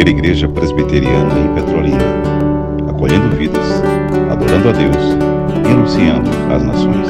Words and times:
primeira 0.00 0.18
igreja 0.18 0.48
presbiteriana 0.48 1.38
em 1.38 1.54
Petrolina, 1.54 1.98
acolhendo 2.88 3.36
vidas, 3.36 3.66
adorando 4.30 4.70
a 4.70 4.72
Deus 4.72 4.96
e 5.62 5.70
anunciando 5.70 6.30
às 6.50 6.62
nações. 6.62 7.08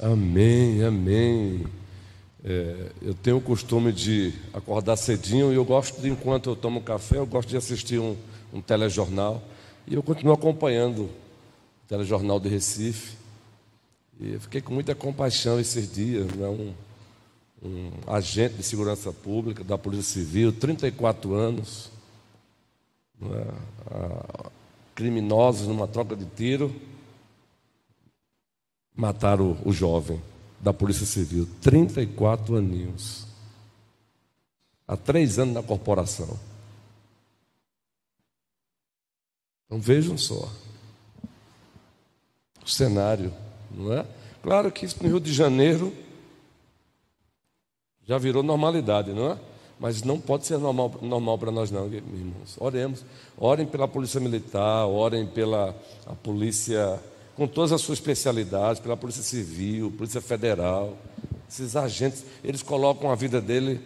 Amém, 0.00 0.82
amém. 0.82 1.66
É, 2.42 2.76
eu 3.02 3.12
tenho 3.12 3.36
o 3.36 3.42
costume 3.42 3.92
de 3.92 4.32
acordar 4.54 4.96
cedinho 4.96 5.52
e 5.52 5.56
eu 5.56 5.64
gosto 5.66 6.00
de, 6.00 6.08
enquanto 6.08 6.48
eu 6.48 6.56
tomo 6.56 6.80
café, 6.80 7.18
eu 7.18 7.26
gosto 7.26 7.50
de 7.50 7.58
assistir 7.58 7.98
um, 7.98 8.16
um 8.54 8.62
telejornal. 8.62 9.42
E 9.86 9.94
eu 9.94 10.02
continuo 10.02 10.32
acompanhando 10.32 11.02
o 11.02 11.10
telejornal 11.86 12.40
de 12.40 12.48
Recife. 12.48 13.25
E 14.18 14.32
eu 14.32 14.40
fiquei 14.40 14.60
com 14.60 14.72
muita 14.72 14.94
compaixão 14.94 15.60
esses 15.60 15.92
dias. 15.92 16.26
Né? 16.32 16.46
Um, 16.48 16.74
um 17.62 17.90
agente 18.06 18.54
de 18.54 18.62
segurança 18.62 19.12
pública 19.12 19.62
da 19.64 19.76
Polícia 19.76 20.20
Civil, 20.20 20.52
34 20.52 21.34
anos, 21.34 21.90
né? 23.20 23.46
criminosos 24.94 25.68
numa 25.68 25.86
troca 25.86 26.16
de 26.16 26.24
tiro, 26.24 26.74
mataram 28.94 29.58
o, 29.64 29.68
o 29.68 29.72
jovem 29.72 30.20
da 30.60 30.72
Polícia 30.72 31.06
Civil, 31.06 31.46
34 31.60 32.56
aninhos. 32.56 33.26
Há 34.88 34.96
três 34.96 35.38
anos 35.38 35.54
na 35.54 35.62
corporação. 35.62 36.38
Então 39.66 39.80
vejam 39.80 40.16
só 40.16 40.48
o 42.64 42.68
cenário, 42.68 43.32
não 43.76 43.92
é? 43.92 44.06
Claro 44.42 44.70
que 44.72 44.84
isso 44.84 44.96
no 45.02 45.08
Rio 45.08 45.20
de 45.20 45.32
Janeiro 45.32 45.92
já 48.04 48.18
virou 48.18 48.42
normalidade, 48.42 49.12
não 49.12 49.32
é? 49.32 49.38
Mas 49.78 50.02
não 50.02 50.18
pode 50.18 50.46
ser 50.46 50.58
normal, 50.58 50.94
normal 51.02 51.38
para 51.38 51.50
nós, 51.50 51.70
não, 51.70 51.86
irmãos. 51.86 52.56
Oremos. 52.58 53.04
Orem 53.36 53.66
pela 53.66 53.86
Polícia 53.86 54.18
Militar, 54.18 54.86
orem 54.86 55.26
pela 55.26 55.76
a 56.06 56.14
Polícia, 56.14 56.98
com 57.36 57.46
todas 57.46 57.72
as 57.72 57.82
suas 57.82 57.98
especialidades, 57.98 58.80
pela 58.80 58.96
Polícia 58.96 59.22
Civil, 59.22 59.90
Polícia 59.90 60.20
Federal. 60.20 60.96
Esses 61.48 61.76
agentes, 61.76 62.24
eles 62.42 62.62
colocam 62.62 63.10
a 63.10 63.14
vida 63.14 63.40
dele, 63.40 63.80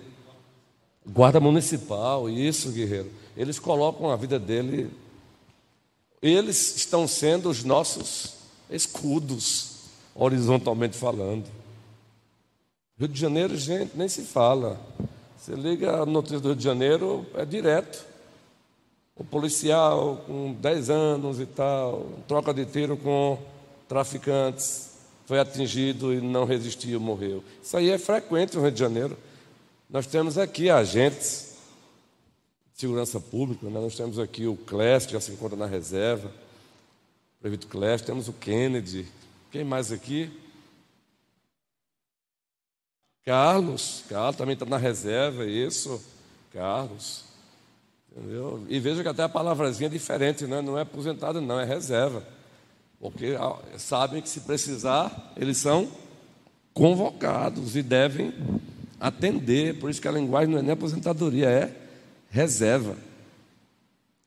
Guarda 1.04 1.40
Municipal, 1.40 2.30
isso, 2.30 2.70
guerreiro. 2.70 3.10
Eles 3.36 3.58
colocam 3.58 4.10
a 4.10 4.16
vida 4.16 4.38
dele 4.38 4.90
eles 6.22 6.76
estão 6.76 7.08
sendo 7.08 7.48
os 7.48 7.64
nossos 7.64 8.34
escudos, 8.68 9.69
horizontalmente 10.14 10.96
falando. 10.96 11.46
Rio 12.98 13.08
de 13.08 13.18
Janeiro, 13.18 13.56
gente, 13.56 13.96
nem 13.96 14.08
se 14.08 14.22
fala. 14.22 14.80
Você 15.38 15.54
liga 15.54 16.02
a 16.02 16.06
notícia 16.06 16.38
do 16.38 16.48
Rio 16.48 16.56
de 16.56 16.64
Janeiro, 16.64 17.26
é 17.34 17.44
direto. 17.44 18.06
O 19.16 19.24
policial 19.24 20.22
com 20.26 20.52
10 20.52 20.90
anos 20.90 21.40
e 21.40 21.46
tal, 21.46 22.06
troca 22.26 22.52
de 22.52 22.64
tiro 22.66 22.96
com 22.96 23.38
traficantes, 23.88 24.90
foi 25.26 25.38
atingido 25.38 26.12
e 26.12 26.20
não 26.20 26.44
resistiu, 26.44 27.00
morreu. 27.00 27.42
Isso 27.62 27.76
aí 27.76 27.90
é 27.90 27.98
frequente 27.98 28.56
no 28.56 28.62
Rio 28.62 28.72
de 28.72 28.78
Janeiro. 28.80 29.16
Nós 29.88 30.06
temos 30.06 30.36
aqui 30.36 30.70
agentes 30.70 31.50
segurança 32.80 33.20
pública, 33.20 33.66
né? 33.66 33.78
nós 33.78 33.94
temos 33.94 34.18
aqui 34.18 34.46
o 34.46 34.56
Clécio, 34.56 35.08
que 35.08 35.12
já 35.12 35.20
se 35.20 35.30
encontra 35.30 35.54
na 35.54 35.66
reserva, 35.66 36.28
o 36.28 37.40
prefeito 37.42 37.66
Clécio, 37.66 38.06
temos 38.06 38.26
o 38.26 38.32
Kennedy, 38.32 39.06
quem 39.50 39.64
mais 39.64 39.90
aqui? 39.90 40.30
Carlos, 43.24 44.04
Carlos 44.08 44.36
também 44.36 44.54
está 44.54 44.64
na 44.64 44.76
reserva, 44.76 45.44
isso, 45.44 46.02
Carlos. 46.52 47.24
Entendeu? 48.10 48.64
E 48.68 48.80
veja 48.80 49.02
que 49.02 49.08
até 49.08 49.22
a 49.22 49.28
palavrazinha 49.28 49.86
é 49.86 49.90
diferente, 49.90 50.46
né? 50.46 50.60
não 50.60 50.78
é 50.78 50.82
aposentado, 50.82 51.40
não, 51.40 51.60
é 51.60 51.64
reserva. 51.64 52.24
Porque 53.00 53.34
sabem 53.78 54.20
que 54.20 54.28
se 54.28 54.40
precisar, 54.40 55.32
eles 55.36 55.56
são 55.58 55.90
convocados 56.74 57.76
e 57.76 57.82
devem 57.82 58.34
atender. 58.98 59.78
Por 59.78 59.90
isso 59.90 60.00
que 60.00 60.08
a 60.08 60.12
linguagem 60.12 60.50
não 60.50 60.58
é 60.58 60.62
nem 60.62 60.72
aposentadoria, 60.72 61.48
é 61.48 61.76
reserva. 62.30 62.96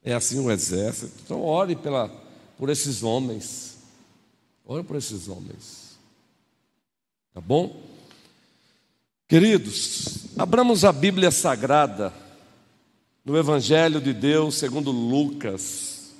É 0.03 0.13
assim 0.13 0.39
o 0.39 0.51
exército. 0.51 1.13
Então, 1.23 1.41
ore 1.41 1.75
pela, 1.75 2.09
por 2.57 2.69
esses 2.69 3.03
homens. 3.03 3.72
Ore 4.73 4.81
por 4.81 4.95
esses 4.95 5.27
homens. 5.27 5.99
Tá 7.31 7.39
bom? 7.39 7.79
Queridos, 9.27 10.35
abramos 10.35 10.83
a 10.83 10.91
Bíblia 10.91 11.29
Sagrada 11.29 12.11
no 13.23 13.37
Evangelho 13.37 14.01
de 14.01 14.11
Deus 14.13 14.55
segundo 14.55 14.89
Lucas. 14.89 16.15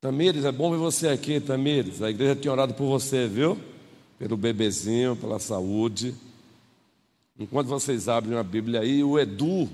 Tamires, 0.00 0.44
é 0.44 0.52
bom 0.52 0.70
ver 0.70 0.76
você 0.76 1.08
aqui, 1.08 1.40
Tamires. 1.40 2.00
A 2.00 2.10
igreja 2.10 2.36
tinha 2.36 2.52
orado 2.52 2.74
por 2.74 2.86
você, 2.86 3.26
viu? 3.26 3.58
Pelo 4.16 4.36
bebezinho, 4.36 5.16
pela 5.16 5.40
saúde. 5.40 6.14
Enquanto 7.36 7.66
vocês 7.66 8.08
abrem 8.08 8.38
a 8.38 8.44
Bíblia 8.44 8.82
aí, 8.82 9.02
o 9.02 9.18
Edu 9.18 9.68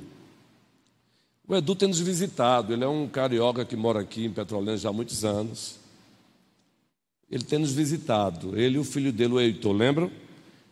o 1.47 1.55
Edu 1.55 1.77
tem 1.77 1.89
nos 1.89 2.01
visitado, 2.01 2.73
ele 2.73 2.83
é 2.83 2.89
um 2.89 3.07
carioca 3.07 3.67
que 3.67 3.77
mora 3.77 4.01
aqui 4.01 4.25
em 4.25 4.33
Petrolina 4.33 4.79
já 4.79 4.89
há 4.89 4.93
muitos 4.95 5.23
anos. 5.27 5.84
Ele 7.35 7.43
tem 7.43 7.59
nos 7.59 7.73
visitado, 7.73 8.57
ele 8.57 8.77
e 8.77 8.79
o 8.79 8.85
filho 8.85 9.13
dele, 9.13 9.33
o 9.33 9.41
Heitor, 9.41 9.73
lembram? 9.73 10.09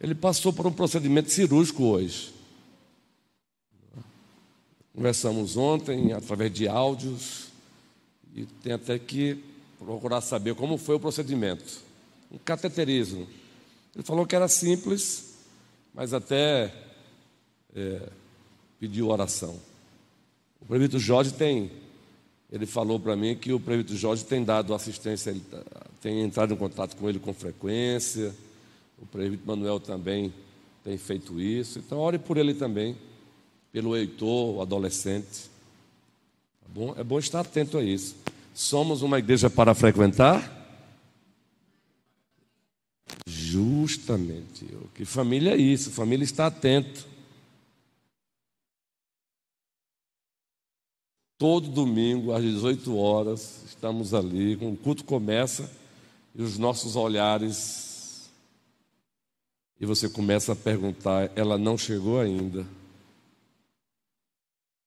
Ele 0.00 0.14
passou 0.14 0.52
por 0.52 0.64
um 0.64 0.72
procedimento 0.72 1.28
cirúrgico 1.28 1.82
hoje. 1.82 2.32
Conversamos 4.94 5.56
ontem 5.56 6.12
através 6.12 6.54
de 6.54 6.68
áudios 6.68 7.48
e 8.32 8.46
tem 8.62 8.74
até 8.74 8.96
que 8.96 9.42
procurar 9.76 10.20
saber 10.20 10.54
como 10.54 10.78
foi 10.78 10.94
o 10.94 11.00
procedimento. 11.00 11.80
Um 12.30 12.38
cateterismo. 12.38 13.26
Ele 13.92 14.04
falou 14.04 14.24
que 14.24 14.36
era 14.36 14.46
simples, 14.46 15.34
mas 15.92 16.14
até 16.14 16.72
é, 17.74 18.08
pediu 18.78 19.08
oração. 19.08 19.58
O 20.60 20.64
prefeito 20.64 21.00
Jorge 21.00 21.32
tem, 21.32 21.72
ele 22.52 22.66
falou 22.66 23.00
para 23.00 23.16
mim 23.16 23.34
que 23.34 23.52
o 23.52 23.58
prefeito 23.58 23.96
Jorge 23.96 24.24
tem 24.24 24.44
dado 24.44 24.72
assistência, 24.72 25.34
tem 26.02 26.20
entrado 26.20 26.52
em 26.52 26.56
contato 26.56 26.96
com 26.96 27.08
ele 27.08 27.20
com 27.20 27.32
frequência, 27.32 28.34
o 29.00 29.06
prefeito 29.06 29.46
Manuel 29.46 29.78
também 29.78 30.34
tem 30.82 30.98
feito 30.98 31.40
isso, 31.40 31.78
então 31.78 31.98
ore 31.98 32.18
por 32.18 32.36
ele 32.36 32.52
também, 32.52 32.96
pelo 33.70 33.96
Heitor, 33.96 34.56
o 34.56 34.60
adolescente. 34.60 35.48
Tá 36.60 36.68
bom? 36.74 36.94
É 36.98 37.04
bom 37.04 37.20
estar 37.20 37.40
atento 37.40 37.78
a 37.78 37.84
isso. 37.84 38.16
Somos 38.52 39.00
uma 39.00 39.20
igreja 39.20 39.48
para 39.48 39.74
frequentar? 39.76 40.60
Justamente. 43.24 44.66
Que 44.96 45.04
família 45.04 45.52
é 45.52 45.56
isso? 45.56 45.92
Família 45.92 46.24
está 46.24 46.48
atento. 46.48 47.06
Todo 51.38 51.68
domingo, 51.68 52.32
às 52.32 52.42
18 52.42 52.96
horas, 52.96 53.62
estamos 53.68 54.12
ali, 54.12 54.56
o 54.56 54.76
culto 54.76 55.04
começa 55.04 55.81
e 56.34 56.42
os 56.42 56.58
nossos 56.58 56.96
olhares. 56.96 58.30
E 59.80 59.86
você 59.86 60.08
começa 60.08 60.52
a 60.52 60.56
perguntar: 60.56 61.30
ela 61.36 61.58
não 61.58 61.76
chegou 61.76 62.20
ainda? 62.20 62.66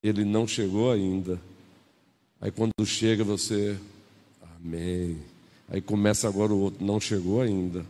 Ele 0.03 0.23
não 0.23 0.47
chegou 0.47 0.91
ainda. 0.91 1.41
Aí 2.39 2.51
quando 2.51 2.85
chega, 2.85 3.23
você, 3.23 3.79
amém. 4.57 5.19
Aí 5.67 5.81
começa 5.81 6.27
agora 6.27 6.53
o 6.53 6.59
outro, 6.59 6.85
não 6.85 6.99
chegou 6.99 7.41
ainda. 7.41 7.85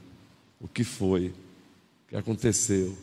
O 0.61 0.67
que 0.67 0.83
foi? 0.83 1.27
O 1.27 2.09
que 2.09 2.15
aconteceu? 2.15 2.97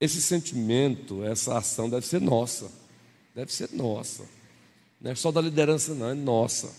Esse 0.00 0.20
sentimento, 0.22 1.22
essa 1.24 1.58
ação 1.58 1.90
deve 1.90 2.06
ser 2.06 2.20
nossa 2.20 2.84
deve 3.34 3.52
ser 3.52 3.70
nossa. 3.72 4.24
Não 5.00 5.10
é 5.10 5.14
só 5.14 5.32
da 5.32 5.40
liderança, 5.40 5.94
não, 5.94 6.10
é 6.10 6.14
nossa. 6.14 6.72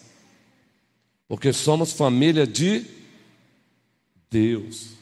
Porque 1.28 1.52
somos 1.52 1.92
família 1.92 2.46
de 2.46 2.86
Deus. 4.30 4.94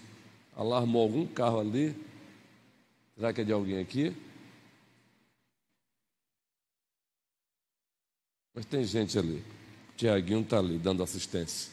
Alarmou 0.55 1.01
algum 1.01 1.25
carro 1.25 1.59
ali? 1.59 1.95
Será 3.15 3.33
que 3.33 3.41
é 3.41 3.43
de 3.43 3.51
alguém 3.51 3.79
aqui? 3.79 4.15
Mas 8.53 8.65
tem 8.65 8.83
gente 8.83 9.17
ali. 9.17 9.43
Tiaguinho 9.97 10.41
está 10.41 10.59
ali 10.59 10.77
dando 10.77 11.03
assistência. 11.03 11.71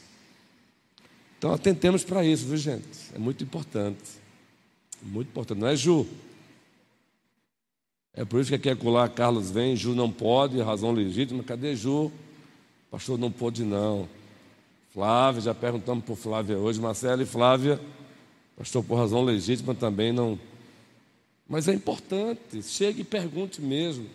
Então 1.39 1.53
atentemos 1.53 2.05
para 2.05 2.25
isso, 2.25 2.47
viu 2.47 2.57
gente? 2.57 2.87
É 3.15 3.19
muito 3.19 3.45
importante. 3.45 4.21
Muito 5.03 5.29
importante. 5.29 5.59
Não 5.59 5.69
é 5.69 5.77
Ju? 5.77 6.07
É 8.13 8.25
por 8.25 8.41
isso 8.41 8.51
que 8.51 8.57
aqui 8.57 8.69
é 8.69 8.75
colar 8.75 9.09
Carlos 9.11 9.51
vem, 9.51 9.77
Ju 9.77 9.95
não 9.95 10.11
pode, 10.11 10.61
razão 10.61 10.93
legítima. 10.93 11.43
Cadê 11.43 11.77
Ju? 11.77 12.11
Pastor, 12.91 13.19
não 13.19 13.31
pode 13.31 13.63
não. 13.65 14.09
Flávia, 14.93 15.41
já 15.41 15.55
perguntamos 15.55 16.05
por 16.05 16.17
Flávia 16.17 16.59
hoje, 16.59 16.81
Marcela 16.81 17.23
e 17.23 17.27
Flávia, 17.27 17.81
pastor 18.57 18.83
por 18.83 18.97
razão 18.97 19.23
legítima 19.23 19.73
também 19.73 20.13
não. 20.13 20.39
Mas 21.49 21.69
é 21.69 21.73
importante, 21.73 22.63
chegue 22.63 23.03
e 23.03 23.05
pergunte 23.05 23.61
mesmo. 23.61 24.09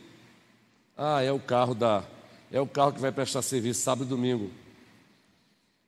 Ah, 0.97 1.21
é 1.21 1.31
o 1.31 1.39
carro 1.39 1.73
da. 1.73 2.03
É 2.51 2.59
o 2.59 2.67
carro 2.67 2.93
que 2.93 2.99
vai 2.99 3.11
prestar 3.11 3.41
serviço 3.41 3.81
sábado 3.81 4.05
e 4.05 4.09
domingo. 4.09 4.51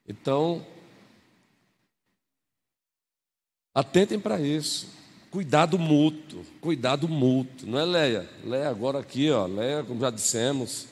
Então, 0.08 0.66
atentem 3.74 4.20
para 4.20 4.40
isso. 4.40 4.88
Cuidado 5.30 5.78
mútuo, 5.78 6.46
cuidado 6.62 7.08
mútuo, 7.10 7.68
não 7.68 7.78
é 7.78 7.86
Leia? 7.86 8.30
Leia 8.44 8.70
agora 8.70 9.00
aqui, 9.00 9.30
ó, 9.30 9.46
Leia, 9.46 9.84
como 9.84 10.00
já 10.00 10.10
dissemos, 10.10 10.88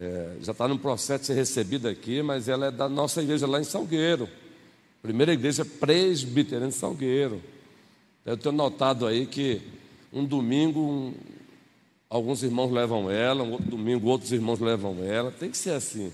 é, 0.00 0.36
já 0.40 0.52
está 0.52 0.68
no 0.68 0.78
processo 0.78 1.22
de 1.22 1.26
ser 1.26 1.34
recebida 1.34 1.90
aqui, 1.90 2.22
mas 2.22 2.48
ela 2.48 2.66
é 2.66 2.70
da 2.70 2.88
nossa 2.88 3.20
igreja 3.20 3.46
lá 3.46 3.60
em 3.60 3.64
Salgueiro, 3.64 4.28
primeira 5.02 5.32
igreja 5.32 5.64
presbiteriana 5.64 6.68
de 6.68 6.74
Salgueiro. 6.74 7.42
Eu 8.24 8.36
tenho 8.36 8.54
notado 8.54 9.06
aí 9.06 9.26
que 9.26 9.60
um 10.12 10.24
domingo 10.24 10.80
um, 10.80 11.14
alguns 12.08 12.42
irmãos 12.42 12.70
levam 12.70 13.10
ela, 13.10 13.42
um 13.42 13.52
outro 13.52 13.70
domingo 13.70 14.08
outros 14.08 14.30
irmãos 14.30 14.60
levam 14.60 15.02
ela, 15.02 15.32
tem 15.32 15.50
que 15.50 15.56
ser 15.56 15.72
assim, 15.72 16.12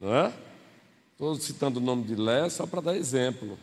não 0.00 0.14
é? 0.14 0.32
Estou 1.12 1.34
citando 1.36 1.78
o 1.80 1.82
nome 1.82 2.04
de 2.04 2.14
Lé 2.14 2.48
só 2.50 2.66
para 2.66 2.80
dar 2.82 2.96
exemplo. 2.96 3.58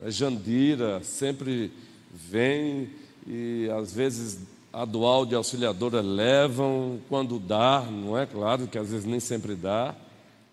A 0.00 0.10
Jandira 0.10 1.02
sempre 1.04 1.70
vem 2.10 2.90
e 3.26 3.68
às 3.70 3.92
vezes 3.92 4.38
a 4.72 4.84
dual 4.84 5.26
de 5.26 5.34
auxiliadora 5.34 6.00
levam 6.00 6.98
quando 7.08 7.38
dá, 7.38 7.82
não 7.82 8.18
é 8.18 8.24
claro 8.24 8.66
que 8.66 8.78
às 8.78 8.90
vezes 8.90 9.04
nem 9.04 9.20
sempre 9.20 9.54
dá, 9.54 9.94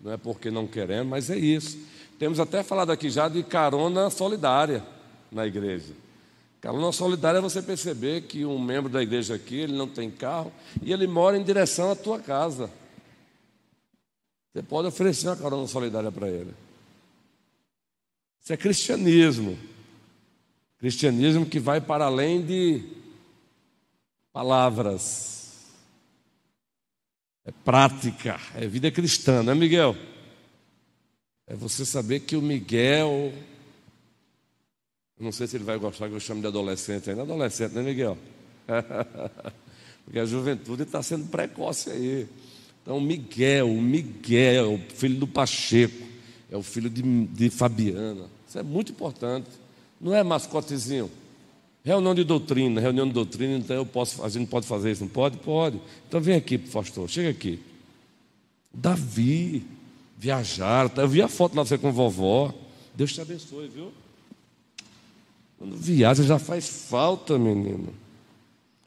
não 0.00 0.12
é 0.12 0.16
porque 0.16 0.50
não 0.50 0.66
queremos, 0.66 1.08
mas 1.08 1.30
é 1.30 1.38
isso. 1.38 1.78
Temos 2.18 2.38
até 2.38 2.62
falado 2.62 2.92
aqui 2.92 3.08
já 3.08 3.28
de 3.28 3.42
carona 3.42 4.10
solidária 4.10 4.84
na 5.32 5.46
igreja. 5.46 5.94
Carona 6.60 6.92
solidária 6.92 7.38
é 7.38 7.40
você 7.40 7.62
perceber 7.62 8.22
que 8.22 8.44
um 8.44 8.58
membro 8.58 8.90
da 8.90 9.02
igreja 9.02 9.34
aqui, 9.34 9.56
ele 9.56 9.72
não 9.72 9.88
tem 9.88 10.10
carro 10.10 10.52
e 10.82 10.92
ele 10.92 11.06
mora 11.06 11.38
em 11.38 11.42
direção 11.42 11.90
à 11.90 11.96
tua 11.96 12.18
casa. 12.20 12.70
Você 14.52 14.62
pode 14.62 14.88
oferecer 14.88 15.28
uma 15.28 15.36
carona 15.36 15.66
solidária 15.66 16.12
para 16.12 16.28
ele. 16.28 16.52
Isso 18.42 18.52
é 18.52 18.56
cristianismo. 18.56 19.56
Cristianismo 20.78 21.46
que 21.46 21.58
vai 21.58 21.80
para 21.80 22.04
além 22.04 22.42
de 22.42 22.82
palavras. 24.32 25.70
É 27.44 27.52
prática, 27.64 28.38
é 28.54 28.66
vida 28.66 28.90
cristã, 28.90 29.42
não 29.42 29.52
é, 29.52 29.56
Miguel? 29.56 29.96
É 31.46 31.54
você 31.54 31.84
saber 31.84 32.20
que 32.20 32.36
o 32.36 32.42
Miguel. 32.42 33.32
Não 35.18 35.32
sei 35.32 35.46
se 35.46 35.56
ele 35.56 35.64
vai 35.64 35.78
gostar 35.78 36.08
que 36.08 36.14
eu 36.14 36.20
chame 36.20 36.40
de 36.40 36.46
adolescente 36.46 37.10
ainda. 37.10 37.22
Adolescente, 37.22 37.72
né, 37.72 37.82
Miguel? 37.82 38.16
Porque 40.04 40.18
a 40.18 40.24
juventude 40.24 40.82
está 40.84 41.02
sendo 41.02 41.26
precoce 41.28 41.90
aí. 41.90 42.28
Então, 42.82 43.00
Miguel, 43.00 43.70
o 43.70 43.82
Miguel, 43.82 44.80
filho 44.94 45.18
do 45.18 45.26
Pacheco, 45.26 46.06
é 46.50 46.56
o 46.56 46.62
filho 46.62 46.88
de, 46.88 47.02
de 47.26 47.50
Fabiana. 47.50 48.26
Isso 48.48 48.58
é 48.58 48.62
muito 48.62 48.92
importante. 48.92 49.48
Não 50.00 50.14
é 50.14 50.22
mascotezinho. 50.22 51.10
Reunião 51.84 52.14
de 52.14 52.24
doutrina, 52.24 52.80
reunião 52.80 53.06
de 53.06 53.12
doutrina, 53.12 53.56
então 53.56 53.74
eu 53.74 53.86
posso, 53.86 54.22
a 54.22 54.28
gente 54.28 54.48
pode 54.48 54.66
fazer 54.66 54.92
isso, 54.92 55.02
não 55.02 55.08
pode? 55.08 55.38
Pode. 55.38 55.80
Então 56.06 56.20
vem 56.20 56.34
aqui, 56.34 56.58
pastor, 56.58 57.08
chega 57.08 57.30
aqui. 57.30 57.58
Davi, 58.72 59.64
viajar, 60.18 60.90
eu 60.96 61.08
vi 61.08 61.22
a 61.22 61.28
foto 61.28 61.56
lá 61.56 61.64
você 61.64 61.78
com 61.78 61.90
vovó. 61.90 62.52
Deus 62.94 63.14
te 63.14 63.20
abençoe, 63.20 63.68
viu? 63.68 63.90
Quando 65.58 65.76
viaja 65.76 66.22
já 66.22 66.38
faz 66.38 66.86
falta, 66.88 67.38
menino. 67.38 67.94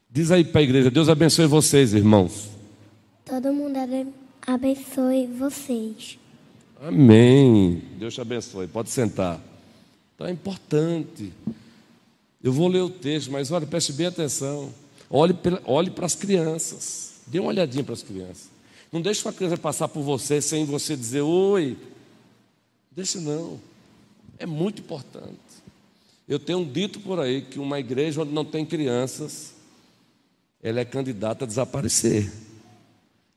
Diz 0.09 0.29
aí 0.29 0.43
para 0.43 0.61
a 0.61 0.63
igreja, 0.63 0.91
Deus 0.91 1.09
abençoe 1.09 1.47
vocês, 1.47 1.93
irmãos. 1.93 2.49
Todo 3.25 3.51
mundo 3.51 3.77
abençoe 4.45 5.25
vocês. 5.25 6.19
Amém. 6.79 7.81
Deus 7.97 8.13
te 8.13 8.21
abençoe. 8.21 8.67
Pode 8.67 8.89
sentar. 8.89 9.41
Então 10.13 10.27
é 10.27 10.31
importante. 10.31 11.31
Eu 12.43 12.51
vou 12.51 12.67
ler 12.67 12.81
o 12.81 12.89
texto, 12.89 13.31
mas 13.31 13.49
olha, 13.51 13.65
preste 13.65 13.93
bem 13.93 14.07
atenção. 14.07 14.73
Olhe, 15.09 15.33
olhe 15.63 15.89
para 15.89 16.05
as 16.05 16.13
crianças. 16.13 17.13
Dê 17.25 17.39
uma 17.39 17.47
olhadinha 17.49 17.85
para 17.85 17.93
as 17.93 18.03
crianças. 18.03 18.49
Não 18.91 19.01
deixe 19.01 19.25
uma 19.25 19.31
criança 19.33 19.57
passar 19.57 19.87
por 19.87 20.03
você 20.03 20.41
sem 20.41 20.65
você 20.65 20.95
dizer 20.95 21.21
oi. 21.21 21.77
Deixe 22.91 23.17
não. 23.17 23.59
É 24.37 24.45
muito 24.45 24.81
importante. 24.81 25.39
Eu 26.27 26.37
tenho 26.37 26.65
dito 26.65 26.99
por 26.99 27.19
aí 27.19 27.41
que 27.41 27.59
uma 27.59 27.79
igreja 27.79 28.21
onde 28.21 28.33
não 28.33 28.43
tem 28.43 28.65
crianças, 28.65 29.53
ela 30.61 30.81
é 30.81 30.85
candidata 30.85 31.45
a 31.45 31.47
desaparecer. 31.47 32.29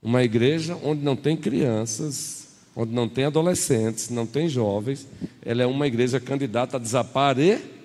Uma 0.03 0.23
igreja 0.25 0.77
onde 0.83 1.03
não 1.03 1.15
tem 1.17 1.37
crianças, 1.37 2.49
onde 2.75 2.93
não 2.93 3.09
tem 3.09 3.25
adolescentes, 3.25 4.11
não 4.11 4.27
tem 4.27 4.49
jovens, 4.49 5.07
ela 5.43 5.63
é 5.63 5.67
uma 5.67 5.87
igreja 5.87 6.19
candidata 6.19 6.77
a 6.77 6.81
desaparecer. 6.81 7.76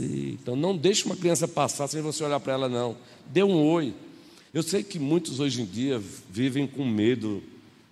Então 0.00 0.54
não 0.54 0.76
deixe 0.76 1.04
uma 1.04 1.16
criança 1.16 1.48
passar 1.48 1.88
sem 1.88 2.00
você 2.00 2.22
olhar 2.22 2.40
para 2.40 2.52
ela, 2.52 2.68
não. 2.68 2.96
Dê 3.26 3.42
um 3.42 3.62
oi. 3.62 3.94
Eu 4.52 4.62
sei 4.62 4.82
que 4.82 4.98
muitos 4.98 5.40
hoje 5.40 5.62
em 5.62 5.64
dia 5.64 6.00
vivem 6.30 6.66
com 6.66 6.84
medo 6.84 7.42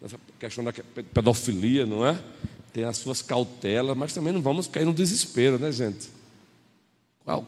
dessa 0.01 0.17
questão 0.39 0.65
da 0.65 0.73
pedofilia, 0.73 1.85
não 1.85 2.07
é? 2.07 2.19
Tem 2.73 2.85
as 2.85 2.99
suas 2.99 3.21
cautelas, 3.21 3.97
mas 3.97 4.15
também 4.15 4.33
não 4.33 4.41
vamos 4.41 4.67
cair 4.67 4.85
no 4.85 4.95
desespero, 4.95 5.59
né, 5.59 5.73
gente? 5.73 6.09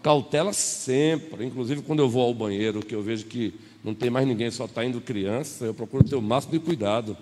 Cautela 0.03 0.53
sempre, 0.53 1.45
inclusive 1.45 1.83
quando 1.83 2.01
eu 2.01 2.09
vou 2.09 2.23
ao 2.23 2.35
banheiro, 2.35 2.81
que 2.81 2.95
eu 2.95 3.03
vejo 3.03 3.27
que 3.27 3.55
não 3.83 3.95
tem 3.95 4.11
mais 4.11 4.27
ninguém, 4.27 4.51
só 4.51 4.67
está 4.67 4.85
indo 4.85 5.01
criança, 5.01 5.65
eu 5.65 5.75
procuro 5.75 6.05
ter 6.05 6.17
o 6.17 6.23
máximo 6.23 6.53
de 6.53 6.61
cuidado 6.61 7.17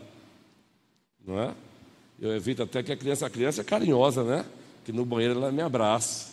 não 1.27 1.41
é? 1.41 1.55
Eu 2.21 2.35
evito 2.35 2.63
até 2.63 2.83
que 2.83 2.93
a 2.93 2.97
criança, 2.97 3.27
a 3.27 3.31
criança 3.31 3.61
é 3.61 3.65
carinhosa, 3.65 4.23
né? 4.23 4.45
Que 4.85 4.93
no 4.93 5.05
banheiro 5.05 5.35
ela 5.35 5.51
me 5.51 5.63
abraça. 5.63 6.32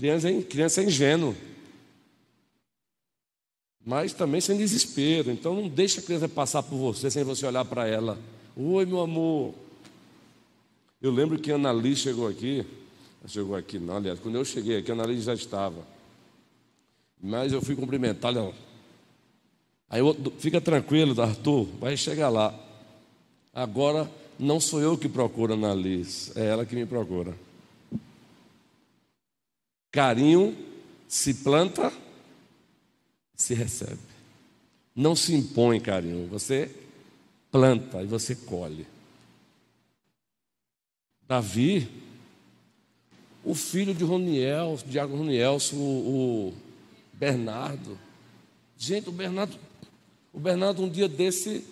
Criança 0.00 0.30
é, 0.30 0.42
criança 0.42 0.80
é 0.80 0.84
ingênuo. 0.84 1.36
Mas 3.84 4.14
também 4.14 4.40
sem 4.40 4.56
desespero. 4.56 5.30
Então 5.30 5.54
não 5.54 5.68
deixe 5.68 6.00
a 6.00 6.02
criança 6.02 6.26
passar 6.26 6.62
por 6.62 6.78
você 6.78 7.10
sem 7.10 7.22
você 7.22 7.44
olhar 7.44 7.66
para 7.66 7.86
ela. 7.86 8.18
Oi, 8.56 8.86
meu 8.86 9.00
amor. 9.00 9.54
Eu 11.02 11.10
lembro 11.10 11.38
que 11.38 11.52
a 11.52 11.56
Annalise 11.56 12.00
chegou 12.00 12.26
aqui. 12.26 12.64
Chegou 13.26 13.54
aqui, 13.54 13.78
não, 13.78 13.98
aliás, 13.98 14.18
quando 14.18 14.36
eu 14.36 14.44
cheguei 14.46 14.78
aqui, 14.78 14.90
a 14.90 14.94
Annalise 14.94 15.26
já 15.26 15.34
estava. 15.34 15.86
Mas 17.22 17.52
eu 17.52 17.60
fui 17.60 17.76
cumprimentar 17.76 18.34
ela. 18.34 18.54
Aí 19.90 20.00
eu, 20.00 20.16
fica 20.38 20.62
tranquilo, 20.62 21.20
Arthur, 21.20 21.68
vai 21.78 21.94
chegar 21.98 22.30
lá. 22.30 22.58
Agora 23.52 24.10
não 24.38 24.58
sou 24.58 24.80
eu 24.80 24.96
que 24.96 25.10
procuro 25.10 25.52
a 25.52 25.56
Annalise, 25.56 26.32
é 26.34 26.46
ela 26.46 26.64
que 26.64 26.74
me 26.74 26.86
procura. 26.86 27.36
Carinho 29.90 30.56
se 31.08 31.34
planta, 31.34 31.92
se 33.34 33.54
recebe. 33.54 33.98
Não 34.94 35.16
se 35.16 35.34
impõe 35.34 35.80
carinho, 35.80 36.28
você 36.28 36.70
planta 37.50 38.02
e 38.02 38.06
você 38.06 38.34
colhe. 38.34 38.86
Davi, 41.26 41.88
o 43.44 43.54
filho 43.54 43.94
de 43.94 44.04
Roniel, 44.04 44.78
Diago 44.86 45.16
Ronielso, 45.16 45.76
o, 45.76 46.48
o 46.48 46.54
Bernardo. 47.12 47.98
Gente, 48.76 49.08
o 49.08 49.12
Bernardo, 49.12 49.56
o 50.32 50.40
Bernardo 50.40 50.82
um 50.82 50.88
dia 50.88 51.08
desse 51.08 51.64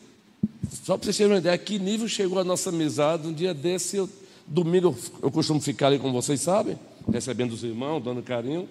só 0.84 0.96
para 0.96 1.06
vocês 1.06 1.16
terem 1.16 1.32
uma 1.32 1.38
ideia, 1.38 1.56
que 1.56 1.78
nível 1.78 2.08
chegou 2.08 2.38
a 2.38 2.44
nossa 2.44 2.70
amizade. 2.70 3.26
Um 3.26 3.32
dia 3.32 3.54
desse, 3.54 3.96
eu, 3.96 4.08
domingo 4.46 4.96
eu 5.22 5.30
costumo 5.30 5.60
ficar 5.60 5.88
ali 5.88 5.98
com 5.98 6.12
vocês, 6.12 6.40
sabem? 6.40 6.78
Recebendo 7.10 7.52
os 7.52 7.64
irmãos, 7.64 8.02
dando 8.02 8.22
carinho. 8.22 8.68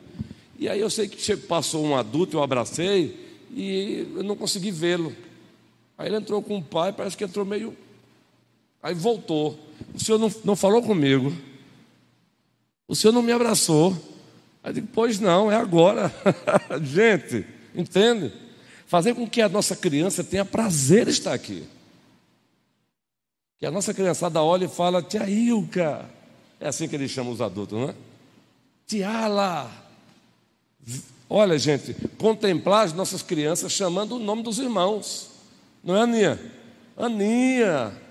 E 0.60 0.68
aí 0.68 0.80
eu 0.80 0.90
sei 0.90 1.08
que 1.08 1.38
passou 1.38 1.86
um 1.86 1.96
adulto, 1.96 2.38
eu 2.38 2.44
abracei 2.44 3.28
e 3.54 4.08
eu 4.16 4.24
não 4.24 4.36
consegui 4.36 4.72
vê-lo. 4.72 5.16
Aí 5.98 6.08
ele 6.08 6.18
entrou 6.18 6.42
com 6.42 6.58
o 6.58 6.64
pai, 6.64 6.94
parece 6.94 7.18
que 7.18 7.24
entrou 7.24 7.46
meio. 7.46 7.76
Aí 8.82 8.94
voltou. 8.94 9.58
O 9.94 10.00
senhor 10.00 10.18
não, 10.18 10.32
não 10.44 10.56
falou 10.56 10.82
comigo. 10.82 11.34
O 12.88 12.96
senhor 12.96 13.12
não 13.12 13.22
me 13.22 13.32
abraçou. 13.32 13.92
Aí 14.64 14.70
eu 14.70 14.74
digo, 14.74 14.88
pois 14.94 15.20
não, 15.20 15.52
é 15.52 15.56
agora. 15.56 16.14
Gente, 16.84 17.46
entende? 17.76 18.32
Fazer 18.86 19.14
com 19.14 19.28
que 19.28 19.42
a 19.42 19.50
nossa 19.50 19.76
criança 19.76 20.24
tenha 20.24 20.46
prazer 20.46 21.08
em 21.08 21.12
estar 21.12 21.34
aqui. 21.34 21.64
Que 23.60 23.66
a 23.66 23.72
nossa 23.72 23.94
criançada 23.94 24.42
olha 24.42 24.66
e 24.66 24.70
fala, 24.70 25.02
tia 25.02 25.28
Ilka. 25.28 26.08
É 26.60 26.68
assim 26.68 26.88
que 26.88 26.96
eles 26.96 27.12
chamam 27.12 27.34
os 27.34 27.42
adultos, 27.42 27.78
não 27.78 27.90
é? 27.90 27.96
Tiala. 28.88 29.70
Olha, 31.30 31.60
gente, 31.60 31.94
contemplar 32.18 32.86
as 32.86 32.94
nossas 32.94 33.22
crianças 33.22 33.74
chamando 33.74 34.16
o 34.16 34.20
nome 34.20 34.44
dos 34.44 34.60
irmãos. 34.60 35.30
Não 35.84 35.96
é, 35.96 36.02
Aninha? 36.02 36.52
Aninha. 36.96 38.02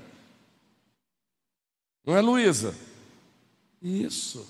Não 2.04 2.14
é, 2.14 2.20
Luísa? 2.20 2.74
Isso. 3.82 4.46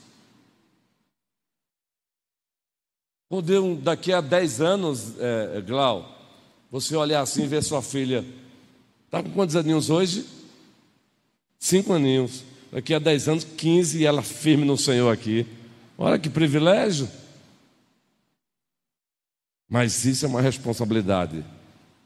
Poder 3.29 3.61
daqui 3.77 4.13
a 4.13 4.21
10 4.21 4.61
anos, 4.61 5.15
é, 5.19 5.61
Glau, 5.61 6.13
você 6.71 6.97
olhar 6.97 7.21
assim 7.21 7.45
e 7.45 7.47
ver 7.47 7.63
sua 7.63 7.83
filha. 7.83 8.25
Está 9.05 9.23
com 9.23 9.31
quantos 9.31 9.55
aninhos 9.55 9.91
hoje? 9.91 10.27
Cinco 11.59 11.93
aninhos. 11.93 12.43
Daqui 12.73 12.93
a 12.93 12.99
10 12.99 13.29
anos, 13.29 13.45
15 13.45 13.99
e 14.01 14.05
ela 14.05 14.23
firme 14.23 14.65
no 14.65 14.77
Senhor 14.77 15.11
aqui. 15.11 15.47
Olha 15.99 16.19
que 16.19 16.29
privilégio. 16.29 17.09
Mas 19.69 20.05
isso 20.05 20.25
é 20.25 20.29
uma 20.29 20.41
responsabilidade 20.41 21.45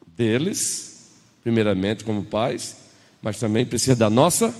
deles, 0.06 1.10
primeiramente 1.42 2.04
como 2.04 2.24
pais, 2.24 2.76
mas 3.20 3.38
também 3.38 3.66
precisa 3.66 3.96
da 3.96 4.08
nossa 4.08 4.54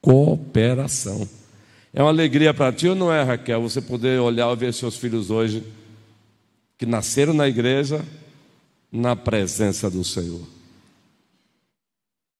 cooperação. 0.00 1.28
É 1.92 2.02
uma 2.02 2.10
alegria 2.10 2.52
para 2.52 2.72
ti 2.72 2.88
ou 2.88 2.94
não 2.94 3.12
é, 3.12 3.22
Raquel, 3.22 3.62
você 3.62 3.80
poder 3.80 4.20
olhar 4.20 4.52
e 4.52 4.56
ver 4.56 4.74
seus 4.74 4.96
filhos 4.96 5.30
hoje 5.30 5.64
que 6.76 6.86
nasceram 6.86 7.32
na 7.32 7.48
igreja, 7.48 8.04
na 8.90 9.16
presença 9.16 9.90
do 9.90 10.04
Senhor. 10.04 10.42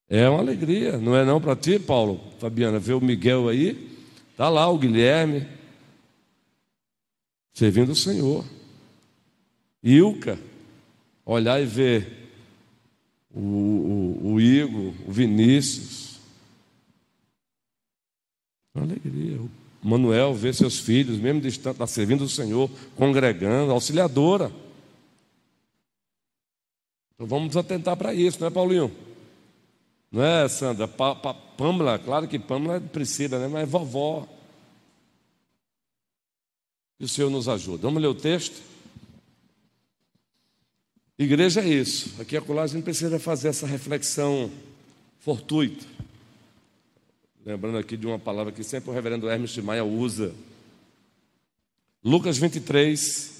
É 0.09 0.29
uma 0.29 0.39
alegria, 0.39 0.97
não 0.97 1.15
é 1.15 1.25
não 1.25 1.41
para 1.41 1.55
ti, 1.55 1.79
Paulo? 1.79 2.21
Fabiana, 2.39 2.79
vê 2.79 2.93
o 2.93 3.01
Miguel 3.01 3.49
aí, 3.49 3.97
tá 4.37 4.49
lá 4.49 4.69
o 4.69 4.77
Guilherme, 4.77 5.47
servindo 7.55 7.93
o 7.93 7.95
Senhor. 7.95 8.45
Ilka, 9.81 10.37
olhar 11.25 11.59
e 11.61 11.65
ver 11.65 12.29
o, 13.33 13.39
o, 13.39 14.33
o 14.33 14.41
Igor, 14.41 14.93
o 15.07 15.11
Vinícius. 15.11 16.19
Uma 18.73 18.83
alegria. 18.83 19.39
O 19.39 19.49
Manuel 19.81 20.33
ver 20.33 20.53
seus 20.53 20.79
filhos, 20.79 21.17
mesmo 21.17 21.41
distante, 21.41 21.75
está 21.75 21.87
servindo 21.87 22.25
o 22.25 22.29
Senhor, 22.29 22.69
congregando, 22.95 23.71
auxiliadora. 23.71 24.51
Então 27.13 27.25
vamos 27.25 27.55
atentar 27.55 27.95
para 27.95 28.13
isso, 28.13 28.39
não 28.41 28.47
é, 28.47 28.51
Paulinho? 28.51 28.91
Não 30.11 30.23
é, 30.23 30.49
Sandra? 30.49 30.87
Pa, 30.87 31.15
pa, 31.15 31.33
Pâmela, 31.33 31.97
claro 31.97 32.27
que 32.27 32.37
Pâmela 32.37 32.75
é 32.75 32.79
Priscila, 32.81 33.39
né? 33.39 33.47
mas 33.47 33.63
é 33.63 33.65
vovó. 33.65 34.27
Que 36.97 37.05
o 37.05 37.09
Senhor 37.09 37.29
nos 37.29 37.47
ajuda. 37.47 37.83
Vamos 37.83 38.01
ler 38.01 38.07
o 38.07 38.15
texto? 38.15 38.61
Igreja 41.17 41.61
é 41.61 41.67
isso. 41.67 42.21
Aqui 42.21 42.35
a 42.35 42.41
a 42.41 42.67
gente 42.67 42.83
precisa 42.83 43.17
fazer 43.19 43.49
essa 43.49 43.65
reflexão 43.65 44.51
fortuita. 45.19 45.85
Lembrando 47.45 47.77
aqui 47.77 47.95
de 47.95 48.05
uma 48.05 48.19
palavra 48.19 48.51
que 48.51 48.63
sempre 48.63 48.89
o 48.89 48.93
reverendo 48.93 49.29
Hermes 49.29 49.55
Maia 49.57 49.83
usa. 49.83 50.33
Lucas 52.03 52.37
23. 52.37 53.35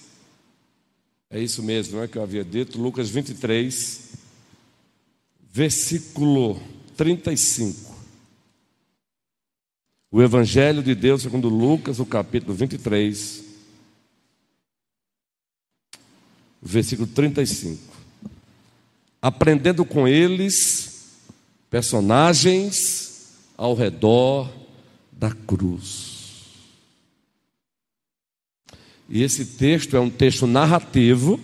É 1.29 1.39
isso 1.39 1.61
mesmo, 1.63 1.97
não 1.97 2.03
é 2.03 2.07
que 2.07 2.17
eu 2.17 2.23
havia 2.23 2.43
dito? 2.43 2.81
Lucas 2.81 3.09
23, 3.09 4.13
versículo 5.51 6.61
35. 6.95 7.95
O 10.11 10.21
Evangelho 10.21 10.81
de 10.81 10.95
Deus, 10.95 11.23
segundo 11.23 11.49
Lucas, 11.49 11.99
o 11.99 12.05
capítulo 12.05 12.53
23, 12.53 13.44
versículo 16.65 17.07
35. 17.07 17.79
Aprendendo 19.21 19.85
com 19.85 20.07
eles 20.07 21.13
personagens 21.69 23.33
ao 23.55 23.75
redor 23.75 24.51
da 25.11 25.31
cruz. 25.31 26.15
E 29.07 29.21
esse 29.21 29.45
texto 29.45 29.95
é 29.95 29.99
um 29.99 30.09
texto 30.09 30.47
narrativo. 30.47 31.39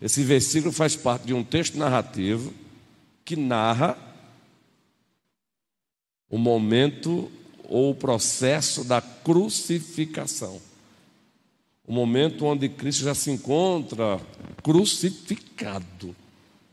Esse 0.00 0.22
versículo 0.22 0.72
faz 0.72 0.94
parte 0.94 1.26
de 1.26 1.34
um 1.34 1.42
texto 1.42 1.76
narrativo 1.76 2.54
que 3.24 3.34
narra 3.34 3.98
o 6.30 6.38
momento 6.38 7.30
ou 7.64 7.90
o 7.90 7.94
processo 7.94 8.84
da 8.84 9.00
crucificação 9.00 10.60
o 11.86 11.92
momento 11.92 12.44
onde 12.46 12.68
Cristo 12.68 13.04
já 13.04 13.14
se 13.14 13.30
encontra 13.30 14.20
crucificado 14.62 16.14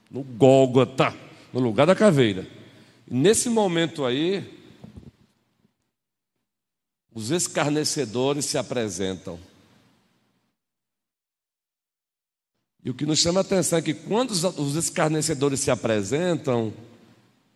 no 0.10 0.24
Gólgota, 0.24 1.16
no 1.52 1.60
lugar 1.60 1.88
da 1.88 1.96
caveira. 1.96 2.48
Nesse 3.10 3.50
momento 3.50 4.06
aí, 4.06 4.60
os 7.14 7.32
escarnecedores 7.32 8.46
se 8.46 8.58
apresentam. 8.58 9.40
E 12.84 12.90
o 12.90 12.94
que 12.94 13.06
nos 13.06 13.20
chama 13.20 13.40
a 13.40 13.42
atenção 13.42 13.80
é 13.80 13.82
que 13.82 13.94
quando 13.94 14.32
os 14.32 14.76
escarnecedores 14.76 15.60
se 15.60 15.70
apresentam, 15.70 16.74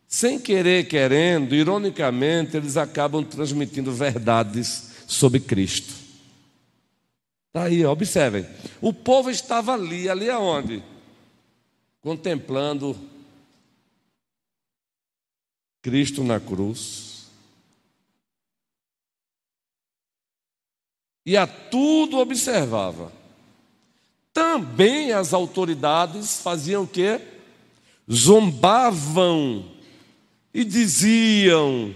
sem 0.08 0.40
querer, 0.40 0.88
querendo, 0.88 1.56
ironicamente, 1.56 2.58
eles 2.58 2.78
acabam 2.78 3.24
transmitindo 3.24 3.92
verdades 3.92 4.92
sobre 5.08 5.40
Cristo. 5.40 6.03
Está 7.54 7.66
aí, 7.66 7.86
observem. 7.86 8.48
O 8.82 8.92
povo 8.92 9.30
estava 9.30 9.74
ali, 9.74 10.10
ali 10.10 10.28
aonde? 10.28 10.84
Contemplando 12.02 13.00
Cristo 15.80 16.24
na 16.24 16.40
cruz. 16.40 17.28
E 21.24 21.38
a 21.38 21.46
tudo 21.46 22.18
observava. 22.18 23.14
Também 24.34 25.12
as 25.12 25.32
autoridades 25.32 26.42
faziam 26.42 26.86
o 26.86 26.88
quê? 26.88 27.22
Zombavam 28.12 29.72
e 30.52 30.64
diziam: 30.64 31.94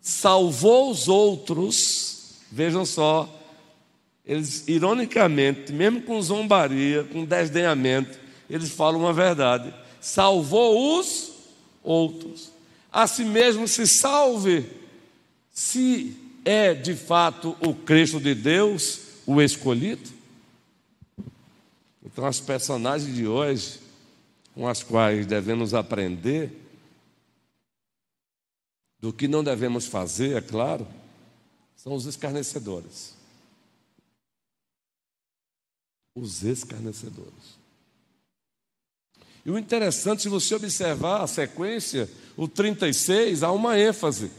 salvou 0.00 0.90
os 0.90 1.06
outros. 1.06 2.40
Vejam 2.50 2.86
só, 2.86 3.28
eles, 4.26 4.66
ironicamente, 4.66 5.70
mesmo 5.72 6.00
com 6.02 6.20
zombaria, 6.22 7.04
com 7.04 7.24
desdenhamento, 7.24 8.18
eles 8.48 8.70
falam 8.70 9.00
uma 9.00 9.12
verdade: 9.12 9.72
salvou 10.00 10.98
os 10.98 11.32
outros. 11.82 12.50
A 12.90 13.06
si 13.06 13.24
mesmo 13.24 13.68
se 13.68 13.86
salve, 13.86 14.64
se 15.52 16.16
é 16.44 16.72
de 16.72 16.94
fato 16.94 17.56
o 17.60 17.74
Cristo 17.74 18.18
de 18.18 18.34
Deus, 18.34 19.00
o 19.26 19.42
escolhido. 19.42 20.10
Então, 22.02 22.24
as 22.24 22.40
personagens 22.40 23.14
de 23.14 23.26
hoje, 23.26 23.80
com 24.54 24.68
as 24.68 24.82
quais 24.82 25.26
devemos 25.26 25.74
aprender, 25.74 26.60
do 29.00 29.12
que 29.12 29.26
não 29.26 29.42
devemos 29.44 29.86
fazer, 29.86 30.36
é 30.36 30.40
claro, 30.40 30.86
são 31.76 31.92
os 31.94 32.06
escarnecedores 32.06 33.13
os 36.14 36.42
escarnecedores. 36.42 37.58
E 39.44 39.50
o 39.50 39.58
interessante, 39.58 40.22
se 40.22 40.28
você 40.28 40.54
observar 40.54 41.22
a 41.22 41.26
sequência, 41.26 42.08
o 42.36 42.48
36 42.48 43.42
há 43.42 43.52
uma 43.52 43.78
ênfase. 43.78 44.30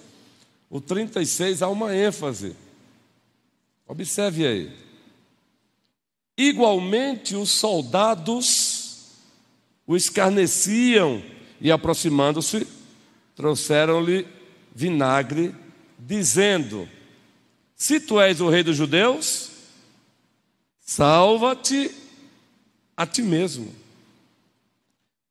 O 0.69 0.81
36 0.81 1.61
há 1.61 1.69
uma 1.69 1.95
ênfase. 1.95 2.55
Observe 3.87 4.47
aí. 4.47 4.75
Igualmente 6.37 7.35
os 7.35 7.51
soldados 7.51 8.75
o 9.87 9.95
escarneciam 9.95 11.21
e 11.61 11.71
aproximando-se, 11.71 12.67
trouxeram-lhe 13.35 14.27
vinagre, 14.73 15.53
dizendo: 15.99 16.89
Se 17.75 17.99
tu 17.99 18.19
és 18.19 18.41
o 18.41 18.49
rei 18.49 18.63
dos 18.63 18.75
judeus, 18.75 19.44
Salva-te 20.85 21.89
a 22.95 23.07
ti 23.07 23.23
mesmo. 23.23 23.73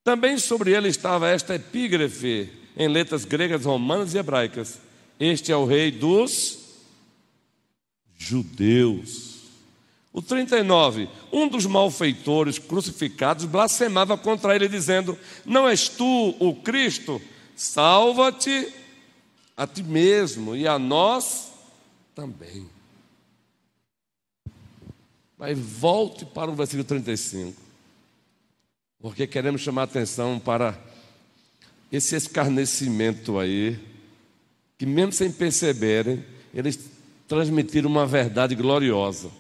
Também 0.03 0.37
sobre 0.37 0.73
ele 0.73 0.89
estava 0.89 1.29
esta 1.29 1.55
epígrafe 1.55 2.51
em 2.77 2.89
letras 2.89 3.25
gregas, 3.25 3.65
romanas 3.65 4.15
e 4.15 4.19
hebraicas: 4.19 4.81
Este 5.19 5.53
é 5.53 5.57
o 5.57 5.65
rei 5.65 5.93
dos 5.93 6.59
judeus. 8.19 9.35
O 10.13 10.21
39, 10.21 11.09
um 11.33 11.49
dos 11.49 11.67
malfeitores 11.67 12.59
crucificados 12.59 13.45
blasfemava 13.45 14.19
contra 14.19 14.57
ele, 14.57 14.69
dizendo: 14.69 15.17
Não 15.45 15.69
és 15.69 15.89
tu 15.89 16.35
o 16.41 16.55
Cristo? 16.57 17.23
Salva-te 17.55 18.73
a 19.57 19.69
ti 19.69 19.85
mesmo 19.85 20.57
e 20.57 20.67
a 20.67 20.81
nós 20.81 21.53
também. 22.13 22.74
Mas 25.39 25.59
volte 25.59 26.25
para 26.25 26.51
o 26.51 26.55
versículo 26.55 26.85
35, 26.85 27.61
porque 29.01 29.27
queremos 29.27 29.61
chamar 29.61 29.83
a 29.83 29.85
atenção 29.85 30.39
para 30.39 30.79
esse 31.91 32.17
escarnecimento 32.17 33.39
aí 33.39 33.79
que, 34.79 34.87
mesmo 34.87 35.13
sem 35.13 35.31
perceberem, 35.31 36.25
eles 36.53 36.79
transmitiram 37.27 37.89
uma 37.89 38.07
verdade 38.07 38.55
gloriosa. 38.55 39.31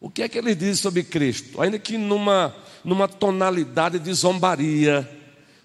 O 0.00 0.10
que 0.10 0.22
é 0.22 0.28
que 0.28 0.38
eles 0.38 0.56
dizem 0.56 0.74
sobre 0.74 1.04
Cristo? 1.04 1.60
Ainda 1.62 1.78
que 1.78 1.96
numa, 1.96 2.54
numa 2.84 3.06
tonalidade 3.06 3.98
de 3.98 4.12
zombaria, 4.12 5.08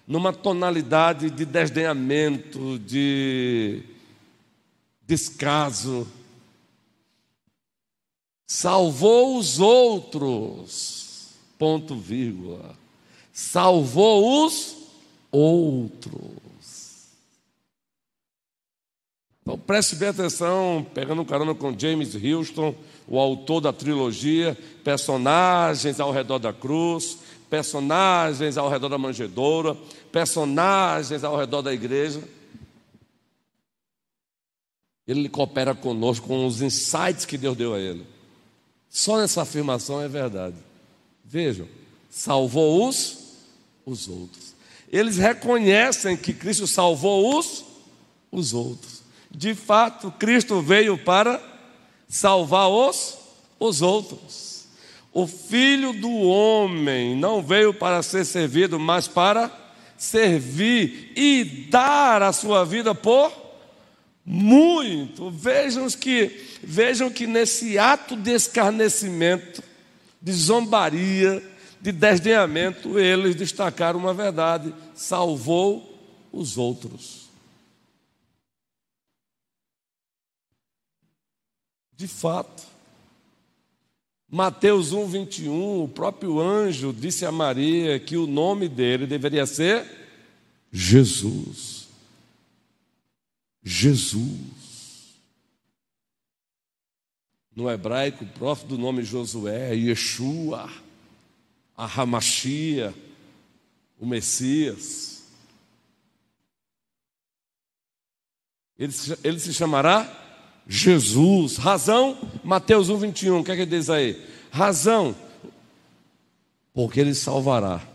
numa 0.06 0.32
tonalidade 0.32 1.30
de 1.30 1.44
desdenhamento, 1.44 2.78
de 2.78 3.82
descaso. 5.06 6.06
Salvou 8.50 9.36
os 9.36 9.60
outros, 9.60 11.34
ponto 11.58 11.94
vírgula. 11.94 12.74
Salvou 13.30 14.46
os 14.46 14.74
outros. 15.30 16.48
Então 19.42 19.58
preste 19.58 19.96
bem 19.96 20.08
atenção, 20.08 20.86
pegando 20.94 21.26
carona 21.26 21.54
com 21.54 21.78
James 21.78 22.14
Houston, 22.14 22.74
o 23.06 23.18
autor 23.18 23.60
da 23.60 23.72
trilogia, 23.72 24.56
personagens 24.82 26.00
ao 26.00 26.10
redor 26.10 26.38
da 26.38 26.52
cruz, 26.52 27.18
personagens 27.50 28.56
ao 28.56 28.70
redor 28.70 28.88
da 28.88 28.96
manjedoura, 28.96 29.76
personagens 30.10 31.22
ao 31.22 31.36
redor 31.36 31.60
da 31.60 31.72
igreja. 31.72 32.22
Ele 35.06 35.28
coopera 35.28 35.74
conosco 35.74 36.26
com 36.26 36.46
os 36.46 36.62
insights 36.62 37.26
que 37.26 37.36
Deus 37.36 37.54
deu 37.54 37.74
a 37.74 37.78
ele. 37.78 38.17
Só 38.90 39.18
nessa 39.18 39.42
afirmação 39.42 40.00
é 40.00 40.08
verdade. 40.08 40.56
Vejam, 41.24 41.68
salvou 42.10 42.88
os 42.88 43.18
os 43.84 44.08
outros. 44.08 44.54
Eles 44.90 45.16
reconhecem 45.16 46.16
que 46.16 46.32
Cristo 46.32 46.66
salvou 46.66 47.38
os 47.38 47.64
os 48.30 48.52
outros. 48.52 49.02
De 49.30 49.54
fato, 49.54 50.10
Cristo 50.12 50.60
veio 50.60 50.98
para 50.98 51.42
salvar 52.08 52.68
os, 52.68 53.16
os 53.58 53.82
outros. 53.82 54.66
O 55.12 55.26
filho 55.26 55.92
do 55.92 56.10
homem 56.10 57.16
não 57.16 57.42
veio 57.42 57.72
para 57.72 58.02
ser 58.02 58.24
servido, 58.24 58.78
mas 58.78 59.08
para 59.08 59.50
servir 59.96 61.12
e 61.16 61.44
dar 61.70 62.22
a 62.22 62.32
sua 62.32 62.64
vida 62.64 62.94
por 62.94 63.47
muito. 64.30 65.30
Vejam 65.30 65.88
que, 65.88 66.58
vejam 66.62 67.10
que 67.10 67.26
nesse 67.26 67.78
ato 67.78 68.14
de 68.14 68.32
escarnecimento, 68.32 69.64
de 70.20 70.32
zombaria, 70.34 71.42
de 71.80 71.90
desdenhamento, 71.90 72.98
eles 72.98 73.34
destacaram 73.34 73.98
uma 73.98 74.12
verdade: 74.12 74.74
salvou 74.94 75.98
os 76.30 76.58
outros. 76.58 77.30
De 81.96 82.06
fato. 82.06 82.68
Mateus 84.30 84.92
1, 84.92 85.06
21, 85.06 85.84
o 85.84 85.88
próprio 85.88 86.38
anjo 86.38 86.92
disse 86.92 87.24
a 87.24 87.32
Maria 87.32 87.98
que 87.98 88.14
o 88.14 88.26
nome 88.26 88.68
dele 88.68 89.06
deveria 89.06 89.46
ser 89.46 89.86
Jesus. 90.70 91.77
Jesus. 93.68 95.18
No 97.54 97.70
hebraico, 97.70 98.24
o 98.24 98.28
próprio 98.28 98.66
do 98.66 98.78
nome 98.78 99.02
Josué, 99.02 99.74
Yeshua, 99.74 100.70
a 101.76 101.84
o 104.00 104.06
Messias. 104.06 105.22
Ele, 108.78 108.92
ele 109.22 109.38
se 109.38 109.52
chamará 109.52 110.62
Jesus. 110.66 111.56
Razão, 111.56 112.16
Mateus 112.42 112.88
1, 112.88 112.96
21. 112.96 113.40
O 113.40 113.44
que 113.44 113.52
é 113.52 113.56
que 113.56 113.66
diz 113.66 113.90
aí? 113.90 114.24
Razão, 114.50 115.14
porque 116.72 117.00
ele 117.00 117.14
salvará 117.14 117.86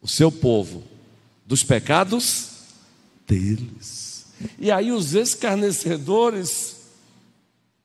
o 0.00 0.08
seu 0.08 0.32
povo 0.32 0.82
dos 1.44 1.62
pecados 1.62 2.62
deles. 3.26 4.07
E 4.58 4.70
aí 4.70 4.92
os 4.92 5.14
escarnecedores 5.14 6.76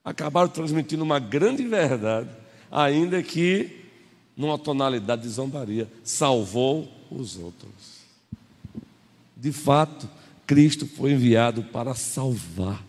acabaram 0.04 0.50
transmitindo 0.50 1.04
uma 1.04 1.20
grande 1.20 1.66
verdade, 1.66 2.30
ainda 2.72 3.22
que 3.24 3.84
numa 4.36 4.58
tonalidade 4.58 5.22
de 5.24 5.30
zombaria, 5.30 5.92
salvou 6.04 6.92
os 7.10 7.38
outros. 7.38 8.04
De 9.38 9.52
fato, 9.52 10.10
Cristo 10.46 10.88
foi 10.88 11.12
enviado 11.12 11.64
para 11.64 11.94
salvar. 11.94 12.84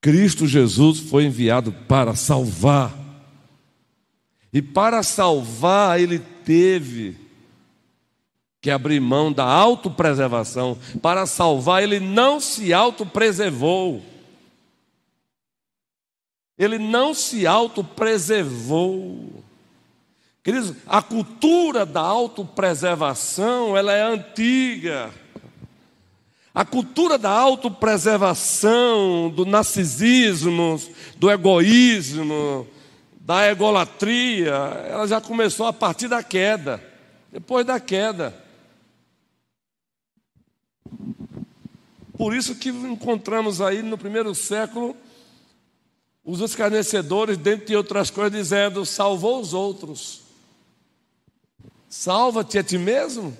Cristo 0.00 0.46
Jesus 0.46 0.98
foi 0.98 1.24
enviado 1.24 1.72
para 1.72 2.14
salvar. 2.14 2.94
E 4.52 4.60
para 4.60 5.02
salvar, 5.02 5.98
ele 5.98 6.18
teve 6.18 7.16
que 8.64 8.70
abrir 8.70 8.98
mão 8.98 9.30
da 9.30 9.44
autopreservação. 9.44 10.78
Para 11.02 11.26
salvar, 11.26 11.82
ele 11.82 12.00
não 12.00 12.40
se 12.40 12.72
autopreservou. 12.72 14.00
Ele 16.58 16.78
não 16.78 17.12
se 17.12 17.46
autopreservou. 17.46 19.44
Queridos, 20.42 20.74
a 20.86 21.02
cultura 21.02 21.84
da 21.84 22.00
autopreservação, 22.00 23.76
ela 23.76 23.92
é 23.92 24.02
antiga. 24.02 25.10
A 26.54 26.64
cultura 26.64 27.18
da 27.18 27.28
autopreservação, 27.28 29.28
do 29.28 29.44
narcisismo, 29.44 30.80
do 31.16 31.30
egoísmo, 31.30 32.66
da 33.20 33.46
egolatria, 33.46 34.54
ela 34.88 35.06
já 35.06 35.20
começou 35.20 35.66
a 35.66 35.72
partir 35.74 36.08
da 36.08 36.22
queda, 36.22 36.82
depois 37.30 37.66
da 37.66 37.78
queda. 37.78 38.42
Por 42.16 42.34
isso 42.34 42.54
que 42.54 42.68
encontramos 42.68 43.60
aí 43.60 43.82
no 43.82 43.98
primeiro 43.98 44.34
século 44.34 44.96
os 46.24 46.40
escarnecedores, 46.40 47.36
dentre 47.36 47.76
outras 47.76 48.08
coisas, 48.08 48.32
dizendo: 48.32 48.86
salvou 48.86 49.40
os 49.40 49.52
outros. 49.52 50.22
Salva-te 51.88 52.58
a 52.58 52.64
ti 52.64 52.78
mesmo. 52.78 53.36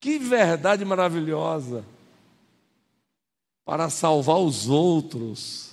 Que 0.00 0.18
verdade 0.18 0.84
maravilhosa! 0.84 1.84
Para 3.64 3.90
salvar 3.90 4.38
os 4.38 4.68
outros, 4.68 5.72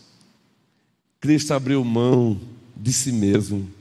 Cristo 1.19 1.53
abriu 1.53 1.83
mão 1.85 2.39
de 2.75 2.91
si 2.91 3.11
mesmo. 3.11 3.71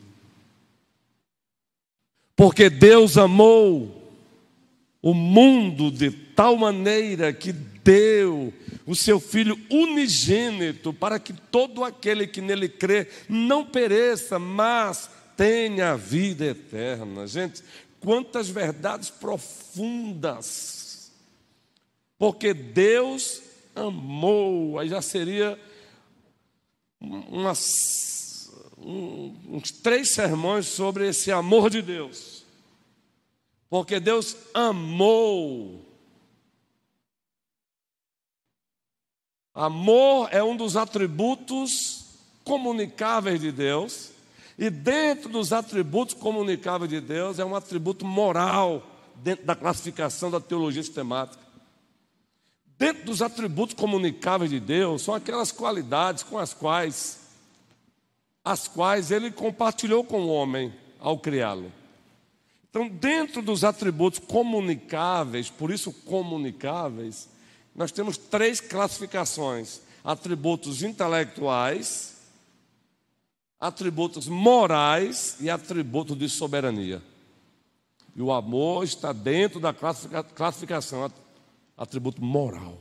Porque 2.36 2.68
Deus 2.68 3.16
amou 3.16 4.12
o 5.00 5.14
mundo 5.14 5.90
de 5.90 6.23
tal 6.34 6.56
maneira 6.56 7.32
que 7.32 7.52
deu 7.52 8.52
o 8.86 8.94
seu 8.94 9.18
Filho 9.20 9.58
unigênito 9.70 10.92
para 10.92 11.18
que 11.18 11.32
todo 11.32 11.84
aquele 11.84 12.26
que 12.26 12.40
nele 12.40 12.68
crê 12.68 13.08
não 13.28 13.64
pereça, 13.64 14.38
mas 14.38 15.10
tenha 15.36 15.96
vida 15.96 16.44
eterna. 16.44 17.26
Gente, 17.26 17.62
quantas 18.00 18.48
verdades 18.48 19.10
profundas. 19.10 20.84
Porque 22.18 22.54
Deus 22.54 23.42
amou, 23.74 24.78
aí 24.78 24.88
já 24.88 25.02
seria 25.02 25.58
umas, 27.00 28.50
uns 28.78 29.70
três 29.70 30.10
sermões 30.10 30.66
sobre 30.66 31.08
esse 31.08 31.32
amor 31.32 31.70
de 31.70 31.82
Deus. 31.82 32.44
Porque 33.68 33.98
Deus 33.98 34.36
amou. 34.52 35.84
Amor 39.54 40.28
é 40.32 40.42
um 40.42 40.56
dos 40.56 40.76
atributos 40.76 42.06
comunicáveis 42.42 43.40
de 43.40 43.52
Deus. 43.52 44.10
E 44.58 44.68
dentro 44.68 45.28
dos 45.28 45.52
atributos 45.52 46.14
comunicáveis 46.14 46.90
de 46.90 47.00
Deus 47.00 47.38
é 47.38 47.44
um 47.44 47.54
atributo 47.54 48.04
moral, 48.04 48.82
dentro 49.16 49.44
da 49.44 49.54
classificação 49.54 50.30
da 50.30 50.40
teologia 50.40 50.82
sistemática. 50.82 51.42
Dentro 52.76 53.04
dos 53.04 53.22
atributos 53.22 53.74
comunicáveis 53.74 54.50
de 54.50 54.58
Deus 54.58 55.02
são 55.02 55.14
aquelas 55.14 55.52
qualidades 55.52 56.24
com 56.24 56.38
as 56.38 56.52
quais 56.52 57.20
as 58.44 58.68
quais 58.68 59.10
ele 59.10 59.30
compartilhou 59.30 60.04
com 60.04 60.20
o 60.20 60.28
homem 60.28 60.70
ao 61.00 61.18
criá-lo. 61.18 61.72
Então, 62.68 62.88
dentro 62.88 63.40
dos 63.40 63.64
atributos 63.64 64.18
comunicáveis, 64.18 65.48
por 65.48 65.70
isso 65.70 65.90
comunicáveis, 65.90 67.28
nós 67.74 67.90
temos 67.90 68.16
três 68.16 68.60
classificações: 68.60 69.80
atributos 70.02 70.82
intelectuais, 70.82 72.16
atributos 73.58 74.28
morais 74.28 75.36
e 75.40 75.50
atributos 75.50 76.16
de 76.18 76.28
soberania. 76.28 77.02
E 78.16 78.22
o 78.22 78.32
amor 78.32 78.84
está 78.84 79.12
dentro 79.12 79.58
da 79.58 79.72
classificação, 79.72 81.10
atributo 81.76 82.22
moral. 82.22 82.78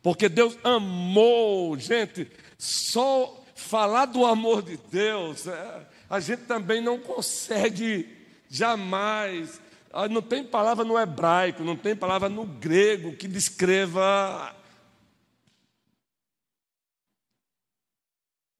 Porque 0.00 0.28
Deus 0.28 0.56
amou, 0.62 1.76
gente, 1.76 2.30
só 2.56 3.44
falar 3.56 4.06
do 4.06 4.24
amor 4.24 4.62
de 4.62 4.76
Deus, 4.76 5.48
é, 5.48 5.88
a 6.08 6.20
gente 6.20 6.42
também 6.42 6.80
não 6.80 6.98
consegue 6.98 8.08
jamais. 8.48 9.60
Ah, 9.98 10.08
não 10.10 10.20
tem 10.20 10.44
palavra 10.44 10.84
no 10.84 10.98
hebraico, 10.98 11.64
não 11.64 11.74
tem 11.74 11.96
palavra 11.96 12.28
no 12.28 12.44
grego 12.44 13.16
que 13.16 13.26
descreva 13.26 14.54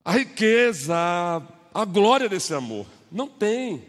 a 0.03 0.11
riqueza, 0.13 0.95
a 1.71 1.85
glória 1.85 2.27
desse 2.27 2.55
amor. 2.55 2.87
Não 3.11 3.27
tem. 3.27 3.85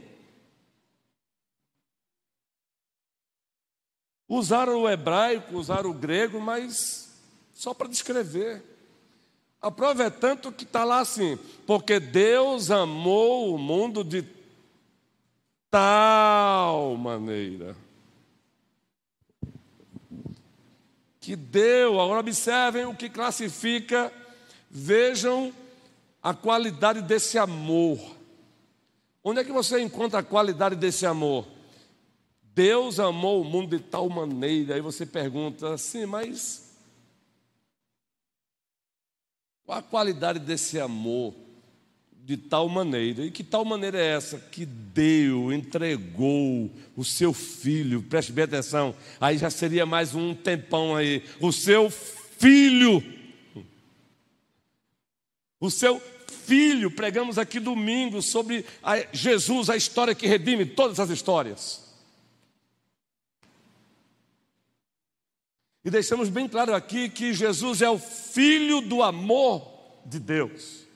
Usaram 4.29 4.83
o 4.83 4.91
hebraico, 4.91 5.57
usaram 5.57 5.89
o 5.89 5.95
grego, 5.95 6.39
mas 6.39 7.19
só 7.55 7.73
para 7.73 7.89
descrever. 7.89 8.63
A 9.59 9.71
prova 9.71 10.05
é 10.05 10.11
tanto 10.11 10.53
que 10.53 10.65
está 10.65 10.85
lá 10.85 11.01
assim, 11.01 11.39
porque 11.67 11.99
Deus 11.99 12.71
amou 12.71 13.55
o 13.55 13.59
mundo 13.59 14.05
de 14.05 14.37
tal 15.71 16.97
maneira. 16.97 17.77
Que 21.21 21.37
deu, 21.37 22.01
agora 22.01 22.21
observem 22.21 22.87
o 22.87 22.95
que 22.95 23.11
classifica, 23.11 24.13
vejam 24.71 25.53
a 26.23 26.35
qualidade 26.35 27.03
desse 27.03 27.39
amor. 27.39 27.99
Onde 29.23 29.41
é 29.41 29.45
que 29.45 29.53
você 29.53 29.81
encontra 29.81 30.21
a 30.21 30.23
qualidade 30.23 30.75
desse 30.75 31.05
amor? 31.05 31.47
Deus 32.43 32.99
amou 32.99 33.43
o 33.43 33.45
mundo 33.45 33.77
de 33.77 33.83
tal 33.83 34.09
maneira. 34.09 34.75
Aí 34.75 34.81
você 34.81 35.05
pergunta 35.05 35.75
assim, 35.75 36.07
mas 36.07 36.75
qual 39.65 39.79
a 39.79 39.83
qualidade 39.83 40.39
desse 40.39 40.81
amor 40.81 41.35
de 42.29 42.37
tal 42.37 42.69
maneira? 42.69 43.25
E 43.25 43.31
que 43.31 43.43
tal 43.43 43.65
maneira 43.65 43.99
é 43.99 44.09
essa? 44.09 44.39
Que 44.39 44.67
deu, 44.67 45.51
entregou 45.51 46.71
o 46.95 47.03
seu 47.03 47.33
filho, 47.33 48.03
preste 48.03 48.33
bem 48.33 48.45
atenção, 48.45 48.95
aí 49.19 49.39
já 49.39 49.49
seria 49.49 49.87
mais 49.87 50.15
um 50.15 50.35
tempão 50.35 50.95
aí. 50.95 51.25
O 51.41 51.51
seu 51.51 51.89
filho, 51.89 53.03
o 55.59 55.71
seu 55.71 55.99
filho, 56.45 56.91
pregamos 56.91 57.39
aqui 57.39 57.59
domingo 57.59 58.21
sobre 58.21 58.63
Jesus, 59.11 59.71
a 59.71 59.77
história 59.79 60.15
que 60.15 60.27
redime 60.27 60.67
todas 60.67 61.01
as 61.01 61.09
histórias. 61.09 61.83
E 65.83 65.89
deixamos 65.91 66.29
bem 66.29 66.47
claro 66.47 66.75
aqui 66.75 67.09
que 67.09 67.33
Jesus 67.33 67.81
é 67.81 67.89
o 67.89 67.99
filho 67.99 68.83
do 68.83 69.03
amor 69.03 69.67
de 70.05 70.21
Deus. 70.21 70.88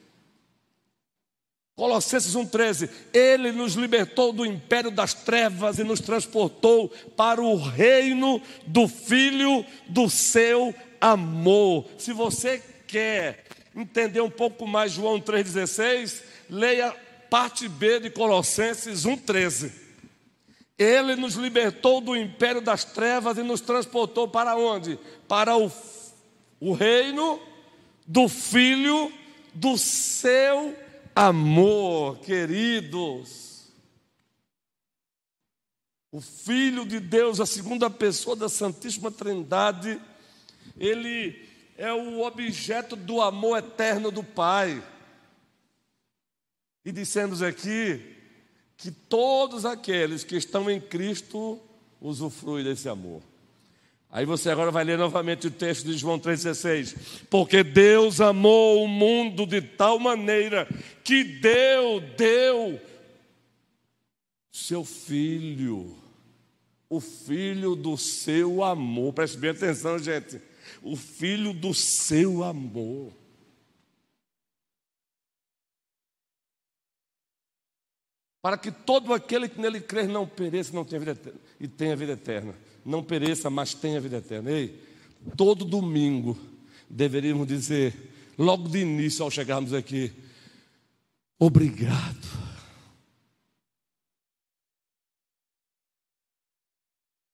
Colossenses 1.82 2.36
1,13: 2.36 2.88
Ele 3.12 3.50
nos 3.50 3.74
libertou 3.74 4.32
do 4.32 4.46
império 4.46 4.88
das 4.88 5.14
trevas 5.14 5.80
e 5.80 5.82
nos 5.82 5.98
transportou 5.98 6.88
para 7.16 7.42
o 7.42 7.56
reino 7.56 8.40
do 8.64 8.86
Filho 8.86 9.66
do 9.88 10.08
seu 10.08 10.72
amor. 11.00 11.84
Se 11.98 12.12
você 12.12 12.62
quer 12.86 13.46
entender 13.74 14.20
um 14.20 14.30
pouco 14.30 14.64
mais 14.64 14.92
João 14.92 15.20
3,16, 15.20 16.22
leia 16.48 16.94
parte 17.28 17.68
B 17.68 17.98
de 17.98 18.10
Colossenses 18.10 19.04
1,13. 19.04 19.72
Ele 20.78 21.16
nos 21.16 21.34
libertou 21.34 22.00
do 22.00 22.14
império 22.14 22.60
das 22.60 22.84
trevas 22.84 23.36
e 23.38 23.42
nos 23.42 23.60
transportou 23.60 24.28
para 24.28 24.54
onde? 24.54 25.00
Para 25.26 25.56
o, 25.56 25.68
o 26.60 26.74
reino 26.74 27.40
do 28.06 28.28
Filho 28.28 29.12
do 29.52 29.76
seu 29.76 30.58
amor, 30.58 30.81
queridos. 32.24 33.70
O 36.10 36.20
Filho 36.20 36.84
de 36.84 37.00
Deus, 37.00 37.40
a 37.40 37.46
segunda 37.46 37.88
pessoa 37.88 38.36
da 38.36 38.48
Santíssima 38.48 39.10
Trindade, 39.10 40.00
ele 40.78 41.48
é 41.76 41.92
o 41.92 42.20
objeto 42.20 42.96
do 42.96 43.20
amor 43.20 43.58
eterno 43.58 44.10
do 44.10 44.22
Pai. 44.22 44.82
E 46.84 46.92
dissemos 46.92 47.42
aqui 47.42 48.16
que 48.76 48.90
todos 48.90 49.64
aqueles 49.64 50.24
que 50.24 50.36
estão 50.36 50.70
em 50.70 50.80
Cristo 50.80 51.60
usufruem 52.00 52.64
desse 52.64 52.88
amor. 52.88 53.22
Aí 54.12 54.26
você 54.26 54.50
agora 54.50 54.70
vai 54.70 54.84
ler 54.84 54.98
novamente 54.98 55.46
o 55.46 55.50
texto 55.50 55.86
de 55.86 55.96
João 55.96 56.18
3,16. 56.18 56.94
Porque 57.30 57.64
Deus 57.64 58.20
amou 58.20 58.84
o 58.84 58.88
mundo 58.88 59.46
de 59.46 59.62
tal 59.62 59.98
maneira 59.98 60.68
que 61.02 61.24
deu, 61.24 61.98
deu 62.14 62.78
seu 64.50 64.84
filho, 64.84 65.96
o 66.90 67.00
filho 67.00 67.74
do 67.74 67.96
seu 67.96 68.62
amor. 68.62 69.14
Preste 69.14 69.38
bem 69.38 69.50
atenção, 69.50 69.98
gente. 69.98 70.38
O 70.82 70.94
filho 70.94 71.54
do 71.54 71.72
seu 71.72 72.44
amor. 72.44 73.21
Para 78.42 78.58
que 78.58 78.72
todo 78.72 79.14
aquele 79.14 79.48
que 79.48 79.60
nele 79.60 79.80
crer 79.80 80.08
não 80.08 80.26
pereça, 80.26 80.74
não 80.74 80.84
tenha 80.84 80.98
vida 80.98 81.12
eterna, 81.12 81.40
e 81.60 81.68
tenha 81.68 81.94
vida 81.94 82.12
eterna. 82.12 82.54
Não 82.84 83.02
pereça, 83.02 83.48
mas 83.48 83.72
tenha 83.72 84.00
vida 84.00 84.16
eterna. 84.16 84.50
Ei, 84.50 84.82
todo 85.36 85.64
domingo 85.64 86.36
deveríamos 86.90 87.46
dizer, 87.46 87.94
logo 88.36 88.68
de 88.68 88.80
início 88.80 89.24
ao 89.24 89.30
chegarmos 89.30 89.72
aqui, 89.72 90.12
obrigado. 91.38 92.42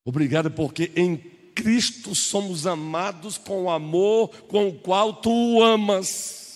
Obrigado 0.05 0.51
porque 0.51 0.91
em 0.95 1.17
Cristo 1.53 2.15
somos 2.15 2.65
amados 2.65 3.37
com 3.37 3.63
o 3.63 3.69
amor 3.69 4.29
com 4.47 4.69
o 4.69 4.79
qual 4.79 5.13
tu 5.13 5.61
amas. 5.61 6.48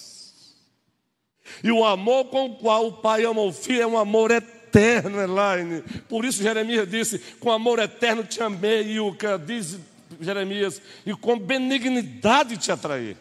E 1.63 1.71
o 1.71 1.85
amor 1.85 2.25
com 2.25 2.47
o 2.47 2.55
qual 2.55 2.87
o 2.87 2.93
pai 2.93 3.25
ama 3.25 3.41
o 3.41 3.51
filho 3.51 3.81
é 3.81 3.87
um 3.87 3.97
amor 3.97 4.31
eterno, 4.31 5.21
Elaine. 5.21 5.81
Por 6.07 6.25
isso 6.25 6.41
Jeremias 6.41 6.89
disse: 6.89 7.19
Com 7.39 7.51
amor 7.51 7.79
eterno 7.79 8.23
te 8.23 8.41
amei, 8.41 8.93
e 8.93 8.99
o 8.99 9.13
que 9.13 9.37
diz 9.39 9.77
Jeremias, 10.19 10.81
e 11.05 11.13
com 11.13 11.37
benignidade 11.37 12.57
te 12.57 12.71
atraí. 12.71 13.17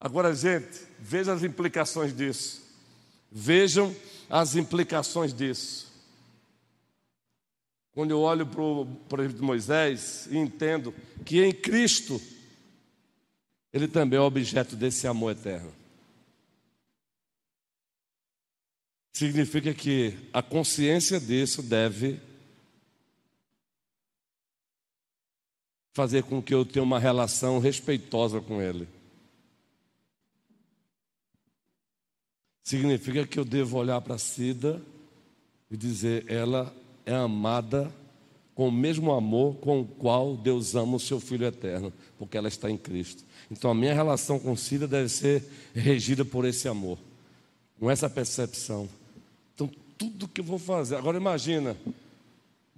Agora, 0.00 0.34
gente, 0.34 0.80
veja 0.98 1.32
as 1.32 1.42
implicações 1.42 2.16
disso. 2.16 2.62
Vejam 3.30 3.94
as 4.30 4.56
implicações 4.56 5.34
disso. 5.34 5.90
Quando 7.92 8.12
eu 8.12 8.20
olho 8.20 8.46
para 8.46 8.62
o, 8.62 8.86
exemplo, 9.18 9.44
Moisés 9.44 10.26
e 10.30 10.38
entendo 10.38 10.94
que 11.24 11.42
em 11.44 11.52
Cristo 11.52 12.20
ele 13.72 13.86
também 13.86 14.18
é 14.18 14.22
objeto 14.22 14.74
desse 14.74 15.06
amor 15.06 15.32
eterno. 15.32 15.72
Significa 19.12 19.74
que 19.74 20.16
a 20.32 20.42
consciência 20.42 21.20
disso 21.20 21.62
deve 21.62 22.20
fazer 25.92 26.22
com 26.22 26.42
que 26.42 26.54
eu 26.54 26.64
tenha 26.64 26.82
uma 26.82 26.98
relação 26.98 27.58
respeitosa 27.58 28.40
com 28.40 28.62
Ele. 28.62 28.88
Significa 32.62 33.26
que 33.26 33.38
eu 33.38 33.44
devo 33.44 33.76
olhar 33.76 34.00
para 34.00 34.16
Cida 34.16 34.80
e 35.70 35.76
dizer: 35.76 36.24
ela 36.30 36.74
é 37.04 37.14
amada 37.14 37.92
com 38.60 38.68
o 38.68 38.70
mesmo 38.70 39.10
amor 39.10 39.54
com 39.54 39.80
o 39.80 39.86
qual 39.86 40.36
Deus 40.36 40.74
ama 40.74 40.96
o 40.96 41.00
seu 41.00 41.18
Filho 41.18 41.46
eterno, 41.46 41.90
porque 42.18 42.36
ela 42.36 42.46
está 42.46 42.70
em 42.70 42.76
Cristo. 42.76 43.24
Então 43.50 43.70
a 43.70 43.74
minha 43.74 43.94
relação 43.94 44.38
com 44.38 44.54
Cida 44.54 44.86
deve 44.86 45.08
ser 45.08 45.42
regida 45.74 46.26
por 46.26 46.44
esse 46.44 46.68
amor, 46.68 46.98
com 47.78 47.90
essa 47.90 48.10
percepção. 48.10 48.86
Então 49.54 49.70
tudo 49.96 50.28
que 50.28 50.42
eu 50.42 50.44
vou 50.44 50.58
fazer, 50.58 50.96
agora 50.96 51.16
imagina, 51.16 51.74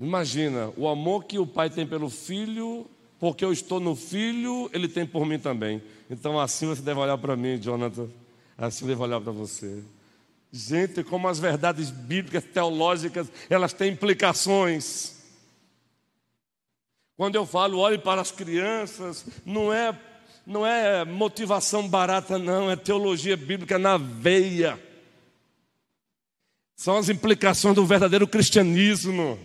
imagina 0.01 0.73
o 0.77 0.87
amor 0.87 1.25
que 1.25 1.37
o 1.37 1.49
pai 1.49 1.68
tem 1.68 1.85
pelo 1.85 2.09
filho, 2.09 2.87
porque 3.18 3.45
eu 3.45 3.53
estou 3.53 3.81
no 3.81 3.97
filho, 3.97 4.71
ele 4.73 4.87
tem 4.87 5.05
por 5.05 5.27
mim 5.27 5.40
também. 5.40 5.83
Então 6.09 6.38
assim 6.38 6.68
você 6.68 6.81
deve 6.81 7.01
olhar 7.01 7.18
para 7.18 7.35
mim, 7.35 7.59
Jonathan, 7.61 8.09
assim 8.57 8.85
eu 8.85 8.88
devo 8.90 9.03
olhar 9.03 9.21
para 9.21 9.33
você. 9.33 9.83
Gente, 10.53 11.03
como 11.03 11.27
as 11.27 11.40
verdades 11.40 11.90
bíblicas, 11.90 12.45
teológicas, 12.45 13.27
elas 13.51 13.73
têm 13.73 13.90
implicações. 13.90 15.21
Quando 17.23 17.37
eu 17.37 17.47
falo, 17.47 17.79
olhe 17.79 17.99
para 17.99 18.21
as 18.21 18.33
crianças, 18.33 19.25
não 19.47 19.73
é 19.73 19.97
não 20.45 20.67
é 20.67 21.05
motivação 21.05 21.89
barata, 21.89 22.37
não, 22.37 22.69
é 22.69 22.75
teologia 22.75 23.37
bíblica 23.37 23.79
na 23.79 23.97
veia. 23.97 24.77
São 26.75 26.97
as 26.97 27.09
implicações 27.09 27.77
do 27.77 27.87
verdadeiro 27.87 28.27
cristianismo. 28.27 29.39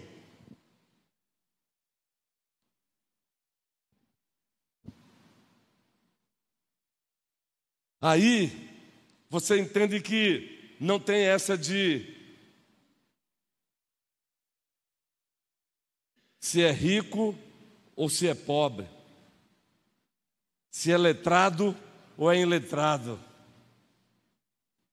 Aí 8.01 8.71
você 9.29 9.59
entende 9.59 10.01
que 10.01 10.75
não 10.79 10.99
tem 10.99 11.25
essa 11.25 11.55
de 11.55 12.11
se 16.39 16.63
é 16.63 16.71
rico 16.71 17.37
ou 17.97 18.07
se 18.07 18.27
é 18.27 18.35
pobre, 18.35 18.85
se 20.69 20.91
é 20.91 20.97
letrado 20.97 21.75
ou 22.15 22.31
é 22.31 22.39
iletrado. 22.39 23.19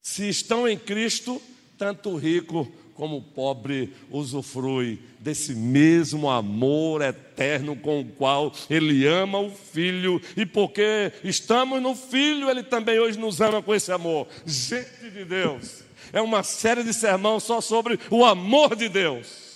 Se 0.01 0.29
estão 0.29 0.67
em 0.67 0.79
Cristo, 0.79 1.41
tanto 1.77 2.11
o 2.11 2.17
rico 2.17 2.67
como 2.95 3.19
o 3.19 3.23
pobre 3.23 3.93
usufrui 4.11 5.01
desse 5.19 5.55
mesmo 5.55 6.31
amor 6.31 7.03
eterno 7.03 7.77
com 7.77 8.01
o 8.01 8.05
qual 8.05 8.53
ele 8.71 9.07
ama 9.07 9.39
o 9.39 9.51
filho, 9.51 10.21
e 10.37 10.47
porque 10.47 11.13
estamos 11.23 11.83
no 11.83 11.95
filho, 11.95 12.49
ele 12.49 12.63
também 12.63 12.99
hoje 12.99 13.19
nos 13.19 13.41
ama 13.41 13.63
com 13.63 13.75
esse 13.75 13.93
amor. 13.93 14.29
Gente 14.47 15.11
de 15.11 15.25
Deus, 15.25 15.83
é 16.13 16.21
uma 16.23 16.43
série 16.43 16.85
de 16.85 16.95
sermão 16.95 17.39
só 17.41 17.61
sobre 17.61 17.99
o 18.11 18.25
amor 18.25 18.77
de 18.77 18.89
Deus. 18.89 19.54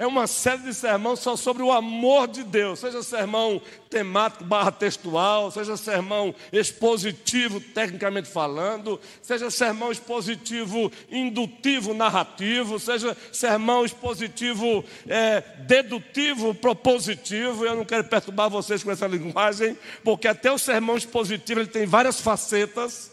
É 0.00 0.06
uma 0.06 0.26
série 0.26 0.62
de 0.62 0.72
sermão 0.72 1.14
só 1.14 1.36
sobre 1.36 1.62
o 1.62 1.70
amor 1.70 2.26
de 2.26 2.42
Deus, 2.42 2.78
seja 2.78 3.02
sermão 3.02 3.60
temático 3.90 4.42
barra 4.44 4.72
textual, 4.72 5.50
seja 5.50 5.76
sermão 5.76 6.34
expositivo, 6.50 7.60
tecnicamente 7.60 8.26
falando, 8.26 8.98
seja 9.20 9.50
sermão 9.50 9.92
expositivo 9.92 10.90
indutivo, 11.10 11.92
narrativo, 11.92 12.78
seja 12.78 13.14
sermão 13.30 13.84
expositivo 13.84 14.82
é, 15.06 15.42
dedutivo, 15.66 16.54
propositivo. 16.54 17.66
Eu 17.66 17.76
não 17.76 17.84
quero 17.84 18.04
perturbar 18.04 18.48
vocês 18.48 18.82
com 18.82 18.90
essa 18.90 19.06
linguagem, 19.06 19.76
porque 20.02 20.26
até 20.26 20.50
o 20.50 20.56
sermão 20.56 20.96
expositivo 20.96 21.60
ele 21.60 21.68
tem 21.68 21.84
várias 21.84 22.18
facetas, 22.22 23.12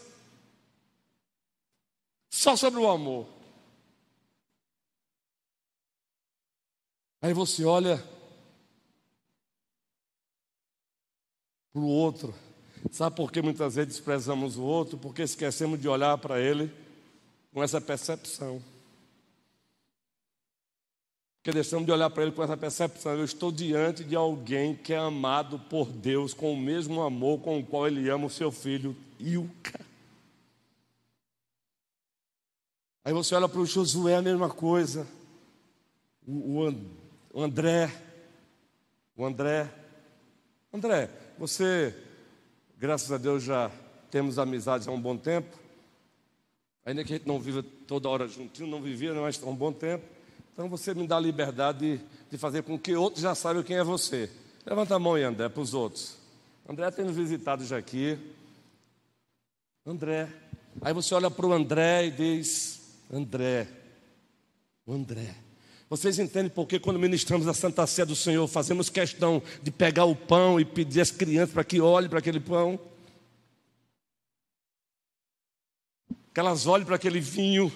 só 2.30 2.56
sobre 2.56 2.80
o 2.80 2.88
amor. 2.88 3.37
Aí 7.20 7.32
você 7.32 7.64
olha 7.64 8.02
para 11.72 11.82
o 11.82 11.86
outro. 11.86 12.34
Sabe 12.92 13.16
por 13.16 13.32
que 13.32 13.42
muitas 13.42 13.74
vezes 13.74 13.94
desprezamos 13.94 14.56
o 14.56 14.62
outro? 14.62 14.96
Porque 14.96 15.22
esquecemos 15.22 15.80
de 15.80 15.88
olhar 15.88 16.16
para 16.18 16.40
ele 16.40 16.72
com 17.52 17.62
essa 17.62 17.80
percepção. 17.80 18.62
Porque 21.38 21.52
deixamos 21.52 21.86
de 21.86 21.92
olhar 21.92 22.10
para 22.10 22.22
ele 22.22 22.32
com 22.32 22.42
essa 22.42 22.56
percepção. 22.56 23.12
Eu 23.14 23.24
estou 23.24 23.50
diante 23.50 24.04
de 24.04 24.14
alguém 24.14 24.76
que 24.76 24.92
é 24.92 24.98
amado 24.98 25.58
por 25.58 25.90
Deus 25.90 26.32
com 26.32 26.52
o 26.52 26.56
mesmo 26.56 27.02
amor 27.02 27.40
com 27.40 27.58
o 27.58 27.64
qual 27.64 27.86
ele 27.86 28.08
ama 28.08 28.26
o 28.26 28.30
seu 28.30 28.52
filho 28.52 28.96
Ilka. 29.18 29.80
Aí 33.04 33.12
você 33.12 33.34
olha 33.34 33.48
para 33.48 33.60
o 33.60 33.66
Josué, 33.66 34.16
a 34.16 34.22
mesma 34.22 34.50
coisa. 34.50 35.06
O, 36.26 36.60
o 36.60 37.07
o 37.32 37.42
André, 37.42 37.90
o 39.16 39.24
André, 39.24 39.68
André, 40.72 41.10
você, 41.38 41.94
graças 42.78 43.10
a 43.10 43.18
Deus, 43.18 43.42
já 43.42 43.70
temos 44.10 44.38
amizades 44.38 44.88
há 44.88 44.90
um 44.90 45.00
bom 45.00 45.16
tempo, 45.16 45.56
ainda 46.84 47.04
que 47.04 47.12
a 47.12 47.16
gente 47.16 47.26
não 47.26 47.40
viva 47.40 47.64
toda 47.86 48.08
hora 48.08 48.28
juntinho, 48.28 48.68
não 48.68 48.80
vivia, 48.80 49.12
mas 49.14 49.42
há 49.42 49.46
um 49.46 49.54
bom 49.54 49.72
tempo, 49.72 50.04
então 50.52 50.68
você 50.68 50.94
me 50.94 51.06
dá 51.06 51.16
a 51.16 51.20
liberdade 51.20 51.98
de, 51.98 52.04
de 52.30 52.38
fazer 52.38 52.62
com 52.62 52.78
que 52.78 52.94
outros 52.94 53.22
já 53.22 53.34
saibam 53.34 53.62
quem 53.62 53.76
é 53.76 53.84
você. 53.84 54.30
Levanta 54.66 54.96
a 54.96 54.98
mão 54.98 55.14
aí, 55.14 55.22
André, 55.22 55.48
para 55.48 55.62
os 55.62 55.72
outros. 55.72 56.16
André 56.68 56.90
tem 56.90 57.04
nos 57.04 57.16
visitado 57.16 57.64
já 57.64 57.78
aqui. 57.78 58.18
André. 59.86 60.28
Aí 60.82 60.92
você 60.92 61.14
olha 61.14 61.30
para 61.30 61.46
o 61.46 61.52
André 61.52 62.06
e 62.06 62.10
diz: 62.10 62.98
André, 63.10 63.66
o 64.84 64.92
André. 64.92 65.47
Vocês 65.88 66.18
entendem 66.18 66.50
por 66.50 66.66
que 66.66 66.78
quando 66.78 66.98
ministramos 66.98 67.48
a 67.48 67.54
Santa 67.54 67.86
Sé 67.86 68.04
do 68.04 68.14
Senhor, 68.14 68.46
fazemos 68.46 68.90
questão 68.90 69.42
de 69.62 69.70
pegar 69.70 70.04
o 70.04 70.14
pão 70.14 70.60
e 70.60 70.64
pedir 70.64 71.00
às 71.00 71.10
crianças 71.10 71.54
para 71.54 71.64
que 71.64 71.80
olhem 71.80 72.10
para 72.10 72.18
aquele 72.18 72.40
pão? 72.40 72.78
Que 76.34 76.40
elas 76.40 76.66
olhem 76.66 76.84
para 76.84 76.96
aquele 76.96 77.20
vinho. 77.20 77.72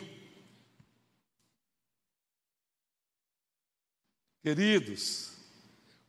Queridos, 4.42 5.32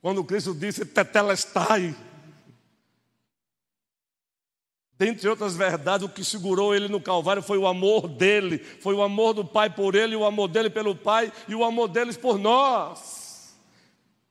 quando 0.01 0.23
Cristo 0.25 0.53
disse 0.53 0.83
tetelestai, 0.83 1.95
Dentre 5.03 5.27
outras 5.27 5.53
verdades, 5.53 6.07
o 6.07 6.09
que 6.09 6.23
segurou 6.23 6.73
ele 6.73 6.87
no 6.87 7.01
Calvário 7.01 7.43
foi 7.43 7.57
o 7.57 7.67
amor 7.67 8.07
dele, 8.07 8.57
foi 8.57 8.95
o 8.95 9.01
amor 9.01 9.33
do 9.33 9.43
Pai 9.43 9.69
por 9.69 9.95
ele, 9.95 10.15
o 10.15 10.23
amor 10.23 10.47
dele 10.47 10.69
pelo 10.69 10.95
Pai 10.95 11.29
e 11.45 11.53
o 11.53 11.65
amor 11.65 11.89
deles 11.89 12.15
por 12.15 12.39
nós. 12.39 13.53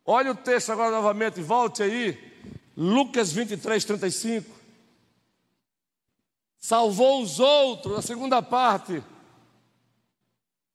Olha 0.03 0.31
o 0.31 0.35
texto 0.35 0.73
agora 0.73 0.91
novamente, 0.91 1.43
volte 1.43 1.83
aí, 1.83 2.19
Lucas 2.75 3.31
23, 3.31 3.85
35. 3.85 4.51
Salvou 6.59 7.21
os 7.21 7.39
outros, 7.39 7.99
a 7.99 8.01
segunda 8.01 8.41
parte. 8.41 9.05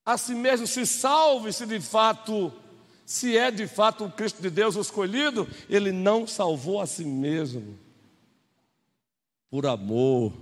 A 0.06 0.16
si 0.16 0.36
mesmo 0.36 0.68
se 0.68 0.86
salve, 0.86 1.52
se 1.52 1.66
de 1.66 1.82
fato, 1.82 2.54
se 3.04 3.36
é 3.36 3.50
de 3.50 3.66
fato 3.66 4.06
o 4.06 4.12
Cristo 4.12 4.44
de 4.44 4.52
Deus 4.52 4.76
o 4.76 4.82
escolhido, 4.82 5.48
ele 5.68 5.92
não 5.92 6.28
salvou 6.28 6.80
a 6.80 6.86
si 6.86 7.04
mesmo 7.04 7.87
por 9.50 9.66
amor. 9.66 10.34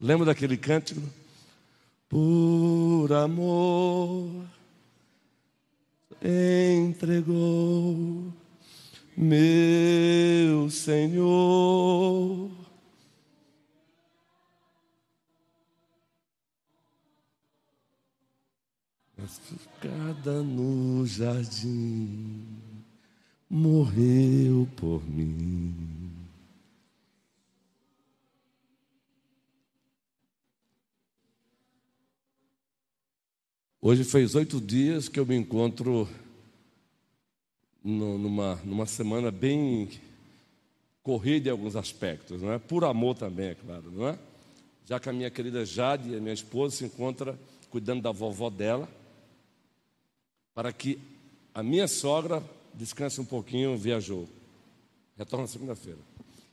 Lembra 0.00 0.26
daquele 0.26 0.56
cântico? 0.56 1.02
Por 2.08 3.12
amor 3.12 4.46
entregou 6.24 8.32
meu 9.16 10.70
Senhor. 10.70 12.50
Ficada 19.24 20.42
no 20.42 21.06
jardim, 21.06 22.44
morreu 23.48 24.68
por 24.76 25.08
mim. 25.08 25.91
Hoje 33.84 34.04
fez 34.04 34.36
oito 34.36 34.60
dias 34.60 35.08
que 35.08 35.18
eu 35.18 35.26
me 35.26 35.34
encontro 35.34 36.08
numa, 37.82 38.54
numa 38.64 38.86
semana 38.86 39.28
bem 39.32 39.90
corrida 41.02 41.48
em 41.48 41.50
alguns 41.50 41.74
aspectos, 41.74 42.40
não 42.40 42.52
é? 42.52 42.60
Por 42.60 42.84
amor 42.84 43.16
também, 43.16 43.48
é 43.48 43.54
claro, 43.56 43.90
não 43.90 44.06
é? 44.06 44.16
Já 44.86 45.00
que 45.00 45.08
a 45.08 45.12
minha 45.12 45.28
querida 45.32 45.66
Jade, 45.66 46.14
a 46.14 46.20
minha 46.20 46.32
esposa, 46.32 46.76
se 46.76 46.84
encontra 46.84 47.36
cuidando 47.70 48.00
da 48.02 48.12
vovó 48.12 48.48
dela, 48.48 48.88
para 50.54 50.72
que 50.72 50.96
a 51.52 51.60
minha 51.60 51.88
sogra 51.88 52.40
descanse 52.72 53.20
um 53.20 53.24
pouquinho, 53.24 53.76
viajou. 53.76 54.28
Retorna 55.18 55.48
segunda-feira. 55.48 55.98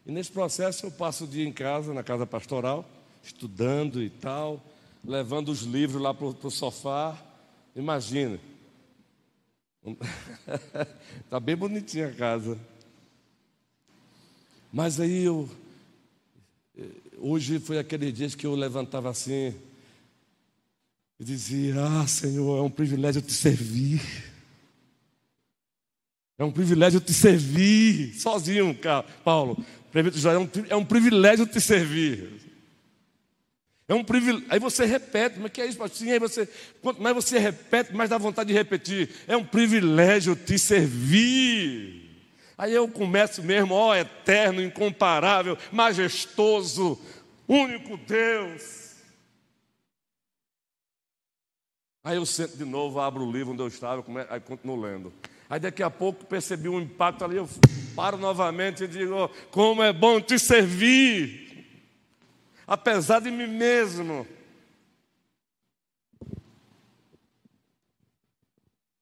E 0.03 0.11
nesse 0.11 0.31
processo 0.31 0.87
eu 0.87 0.91
passo 0.91 1.25
o 1.25 1.27
dia 1.27 1.47
em 1.47 1.53
casa, 1.53 1.93
na 1.93 2.01
casa 2.01 2.25
pastoral, 2.25 2.89
estudando 3.21 4.01
e 4.01 4.09
tal, 4.09 4.59
levando 5.03 5.49
os 5.49 5.61
livros 5.61 6.01
lá 6.01 6.13
para 6.13 6.25
o 6.25 6.51
sofá. 6.51 7.17
Imagina. 7.75 8.39
Está 11.23 11.39
bem 11.39 11.55
bonitinha 11.55 12.07
a 12.07 12.13
casa. 12.13 12.59
Mas 14.71 14.99
aí 14.99 15.23
eu. 15.23 15.49
Hoje 17.17 17.59
foi 17.59 17.77
aquele 17.77 18.11
dia 18.11 18.29
que 18.29 18.45
eu 18.45 18.55
levantava 18.55 19.09
assim 19.09 19.53
e 21.19 21.23
dizia: 21.23 21.75
Ah, 21.83 22.07
Senhor, 22.07 22.57
é 22.57 22.61
um 22.61 22.69
privilégio 22.69 23.21
te 23.21 23.33
servir. 23.33 24.01
É 26.37 26.43
um 26.43 26.51
privilégio 26.51 27.01
te 27.01 27.13
servir. 27.13 28.13
Sozinho, 28.13 28.77
Paulo. 29.23 29.63
É 30.69 30.75
um 30.75 30.85
privilégio 30.85 31.45
te 31.45 31.59
servir. 31.59 32.48
É 33.89 33.93
um 33.95 34.03
privilégio. 34.03 34.45
Aí 34.51 34.59
você 34.59 34.85
repete, 34.85 35.39
mas 35.39 35.51
que 35.51 35.59
é 35.59 35.65
isso? 35.65 35.87
Sim, 35.89 36.11
aí 36.11 36.19
você, 36.19 36.47
quanto 36.79 37.01
mais 37.01 37.15
você 37.15 37.39
repete, 37.39 37.91
mais 37.91 38.07
dá 38.07 38.19
vontade 38.19 38.49
de 38.49 38.53
repetir. 38.53 39.09
É 39.27 39.35
um 39.35 39.43
privilégio 39.43 40.35
te 40.35 40.59
servir. 40.59 42.07
Aí 42.55 42.71
eu 42.71 42.87
começo 42.87 43.41
mesmo, 43.41 43.73
ó, 43.73 43.95
eterno, 43.95 44.61
incomparável, 44.61 45.57
majestoso, 45.71 46.99
único 47.47 47.97
Deus. 47.97 48.89
Aí 52.03 52.17
eu 52.17 52.27
sento 52.27 52.57
de 52.57 52.65
novo, 52.65 52.99
abro 52.99 53.25
o 53.25 53.31
livro 53.31 53.53
onde 53.53 53.63
eu 53.63 53.67
estava, 53.67 54.05
aí 54.29 54.39
continuo 54.39 54.79
lendo. 54.79 55.11
Aí 55.49 55.59
daqui 55.59 55.81
a 55.81 55.89
pouco 55.89 56.25
percebi 56.25 56.69
um 56.69 56.79
impacto 56.79 57.25
ali, 57.25 57.37
eu 57.37 57.49
paro 57.95 58.17
novamente 58.17 58.83
e 58.83 58.87
digo: 58.87 59.31
Como 59.49 59.81
é 59.81 59.91
bom 59.91 60.21
te 60.21 60.37
servir, 60.37 61.48
apesar 62.69 63.19
de 63.19 63.31
mim 63.31 63.47
mesmo. 63.47 64.27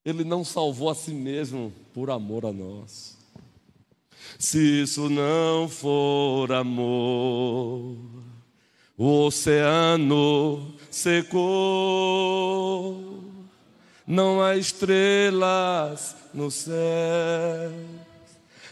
Ele 0.06 0.24
não 0.24 0.46
salvou 0.46 0.90
a 0.90 0.96
si 0.96 1.12
mesmo 1.12 1.74
por 1.94 2.10
amor 2.10 2.46
a 2.46 2.54
nós. 2.54 3.18
Se 4.40 4.84
isso 4.84 5.10
não 5.10 5.68
for 5.68 6.50
amor, 6.54 7.98
o 8.98 9.26
oceano 9.26 10.74
secou, 10.90 11.44
não 14.06 14.42
há 14.42 14.56
estrelas 14.56 16.16
no 16.34 16.50
céu, 16.50 17.74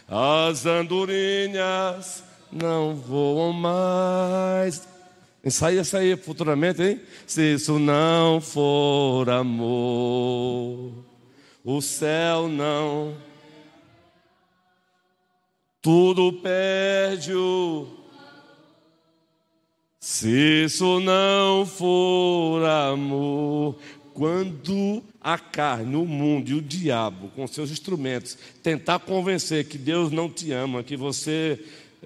as 0.08 0.64
andorinhas 0.64 2.24
não 2.56 2.94
voam 2.94 3.52
mais. 3.52 4.86
Ensaia 5.44 5.80
essa 5.80 5.98
aí 5.98 6.16
futuramente, 6.16 6.82
hein? 6.82 7.00
Se 7.26 7.54
isso 7.54 7.78
não 7.78 8.40
for 8.40 9.30
amor 9.30 11.06
o 11.66 11.82
céu 11.82 12.46
não. 12.48 13.16
Tudo 15.82 16.32
perde 16.34 17.34
o. 17.34 17.88
Se 19.98 20.64
isso 20.64 21.00
não 21.00 21.66
for 21.66 22.64
amor, 22.64 23.76
quando 24.14 25.02
a 25.20 25.36
carne, 25.36 25.96
o 25.96 26.04
mundo 26.04 26.50
e 26.50 26.54
o 26.54 26.62
diabo, 26.62 27.28
com 27.34 27.44
seus 27.48 27.72
instrumentos, 27.72 28.38
tentar 28.62 29.00
convencer 29.00 29.66
que 29.66 29.76
Deus 29.76 30.12
não 30.12 30.30
te 30.30 30.52
ama, 30.52 30.84
que 30.84 30.96
você 30.96 31.58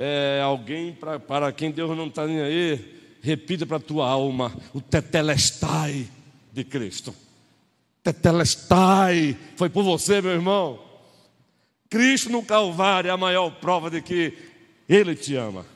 é 0.02 0.40
alguém 0.42 0.94
pra, 0.94 1.20
para 1.20 1.52
quem 1.52 1.70
Deus 1.70 1.94
não 1.94 2.06
está 2.06 2.26
nem 2.26 2.40
aí, 2.40 3.18
repita 3.20 3.66
para 3.66 3.76
a 3.76 3.80
tua 3.80 4.08
alma 4.08 4.56
o 4.72 4.80
tetelestai 4.80 6.08
de 6.50 6.64
Cristo. 6.64 7.14
Tetelestai, 8.02 9.36
foi 9.56 9.68
por 9.68 9.82
você, 9.82 10.22
meu 10.22 10.32
irmão. 10.32 10.82
Cristo 11.90 12.30
no 12.30 12.42
Calvário 12.42 13.08
é 13.08 13.12
a 13.12 13.16
maior 13.18 13.50
prova 13.50 13.90
de 13.90 14.00
que 14.00 14.32
Ele 14.88 15.14
te 15.14 15.36
ama. 15.36 15.66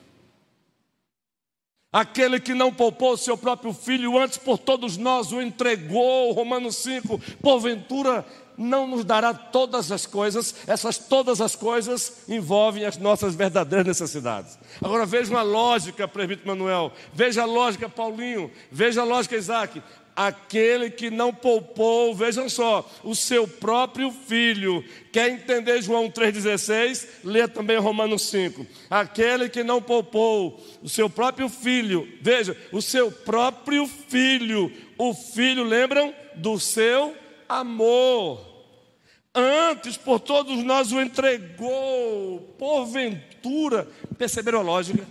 Aquele 1.92 2.40
que 2.40 2.54
não 2.54 2.72
poupou 2.72 3.18
seu 3.18 3.36
próprio 3.36 3.74
filho, 3.74 4.18
antes 4.18 4.38
por 4.38 4.56
todos 4.58 4.96
nós 4.96 5.32
o 5.32 5.40
entregou, 5.40 6.32
Romanos 6.32 6.76
5, 6.76 7.20
porventura 7.42 8.26
não 8.56 8.86
nos 8.86 9.04
dará 9.04 9.34
todas 9.34 9.90
as 9.90 10.06
coisas, 10.06 10.54
essas 10.66 10.98
todas 10.98 11.40
as 11.40 11.56
coisas 11.56 12.24
envolvem 12.28 12.84
as 12.84 12.96
nossas 12.96 13.34
verdadeiras 13.34 13.86
necessidades. 13.86 14.58
Agora 14.82 15.04
veja 15.06 15.38
a 15.38 15.42
lógica, 15.42 16.06
presbítero 16.06 16.48
Manuel, 16.48 16.92
veja 17.12 17.42
a 17.42 17.46
lógica, 17.46 17.88
Paulinho, 17.88 18.50
veja 18.70 19.02
a 19.02 19.04
lógica, 19.04 19.36
Isaac 19.36 19.82
aquele 20.16 20.90
que 20.90 21.10
não 21.10 21.32
poupou, 21.32 22.14
vejam 22.14 22.48
só, 22.48 22.88
o 23.02 23.14
seu 23.14 23.48
próprio 23.48 24.10
filho. 24.10 24.84
Quer 25.12 25.30
entender 25.30 25.82
João 25.82 26.10
3,16? 26.10 27.08
Lê 27.24 27.48
também 27.48 27.78
Romanos 27.78 28.22
5. 28.30 28.66
Aquele 28.88 29.48
que 29.48 29.64
não 29.64 29.82
poupou 29.82 30.64
o 30.82 30.88
seu 30.88 31.10
próprio 31.10 31.48
filho, 31.48 32.08
veja, 32.20 32.56
o 32.72 32.80
seu 32.80 33.10
próprio 33.10 33.86
filho, 33.86 34.72
o 34.96 35.12
filho, 35.14 35.64
lembram? 35.64 36.14
Do 36.36 36.58
seu 36.58 37.14
amor. 37.48 38.52
Antes, 39.34 39.96
por 39.96 40.20
todos 40.20 40.62
nós 40.62 40.92
o 40.92 41.00
entregou, 41.00 42.40
porventura, 42.58 43.88
perceberam 44.16 44.60
a 44.60 44.62
lógica? 44.62 45.06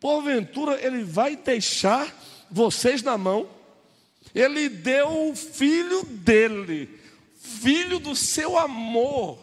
Porventura 0.00 0.84
ele 0.84 1.04
vai 1.04 1.36
deixar 1.36 2.12
vocês 2.50 3.02
na 3.02 3.16
mão 3.16 3.48
ele 4.36 4.68
deu 4.68 5.30
o 5.30 5.34
filho 5.34 6.02
dele, 6.04 6.90
filho 7.40 7.98
do 7.98 8.14
seu 8.14 8.58
amor. 8.58 9.38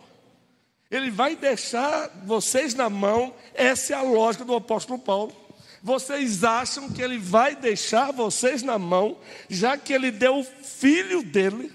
Ele 0.91 1.09
vai 1.09 1.35
deixar 1.35 2.11
vocês 2.25 2.75
na 2.75 2.91
mão, 2.91 3.33
essa 3.55 3.93
é 3.93 3.95
a 3.95 4.03
lógica 4.03 4.45
do 4.45 4.53
apóstolo 4.53 4.99
Paulo. 4.99 5.35
Vocês 5.81 6.43
acham 6.43 6.91
que 6.91 7.01
ele 7.01 7.17
vai 7.17 7.55
deixar 7.55 8.11
vocês 8.11 8.61
na 8.61 8.77
mão, 8.77 9.17
já 9.49 9.75
que 9.75 9.91
ele 9.91 10.11
deu 10.11 10.37
o 10.37 10.43
filho 10.43 11.23
dele? 11.23 11.71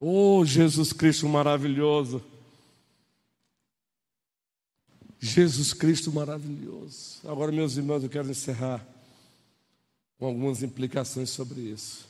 Oh, 0.00 0.44
Jesus 0.44 0.92
Cristo 0.92 1.28
maravilhoso. 1.28 2.22
Jesus 5.18 5.72
Cristo 5.74 6.12
maravilhoso. 6.12 7.18
Agora, 7.24 7.50
meus 7.50 7.76
irmãos, 7.76 8.04
eu 8.04 8.08
quero 8.08 8.30
encerrar 8.30 8.86
com 10.16 10.26
algumas 10.26 10.62
implicações 10.62 11.30
sobre 11.30 11.60
isso. 11.60 12.06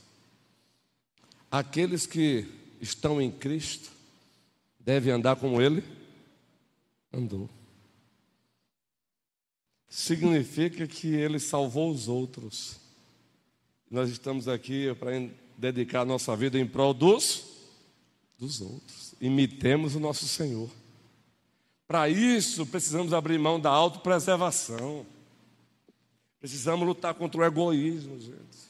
Aqueles 1.50 2.06
que 2.06 2.46
estão 2.80 3.20
em 3.20 3.30
Cristo 3.30 3.90
devem 4.78 5.14
andar 5.14 5.36
como 5.36 5.60
Ele 5.62 5.82
andou. 7.10 7.48
Significa 9.88 10.86
que 10.86 11.08
Ele 11.08 11.38
salvou 11.38 11.90
os 11.90 12.06
outros. 12.06 12.76
Nós 13.90 14.10
estamos 14.10 14.46
aqui 14.46 14.94
para 14.96 15.12
dedicar 15.56 16.02
a 16.02 16.04
nossa 16.04 16.36
vida 16.36 16.58
em 16.58 16.66
prol 16.66 16.92
dos, 16.92 17.47
dos 18.38 18.60
outros. 18.60 19.14
Imitemos 19.20 19.94
o 19.94 20.00
nosso 20.00 20.26
Senhor. 20.28 20.70
Para 21.86 22.08
isso, 22.08 22.64
precisamos 22.66 23.12
abrir 23.12 23.38
mão 23.38 23.58
da 23.58 23.70
autopreservação. 23.70 25.04
Precisamos 26.38 26.86
lutar 26.86 27.14
contra 27.14 27.40
o 27.40 27.44
egoísmo, 27.44 28.20
gente. 28.20 28.68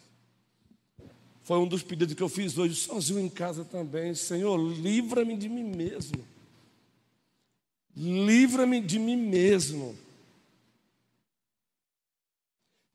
Foi 1.42 1.58
um 1.58 1.66
dos 1.66 1.82
pedidos 1.82 2.14
que 2.14 2.22
eu 2.22 2.28
fiz 2.28 2.56
hoje, 2.56 2.74
sozinho 2.74 3.20
em 3.20 3.28
casa 3.28 3.64
também. 3.64 4.14
Senhor, 4.14 4.56
livra-me 4.56 5.36
de 5.36 5.48
mim 5.48 5.64
mesmo. 5.64 6.24
Livra-me 7.96 8.80
de 8.80 8.98
mim 8.98 9.16
mesmo. 9.16 9.96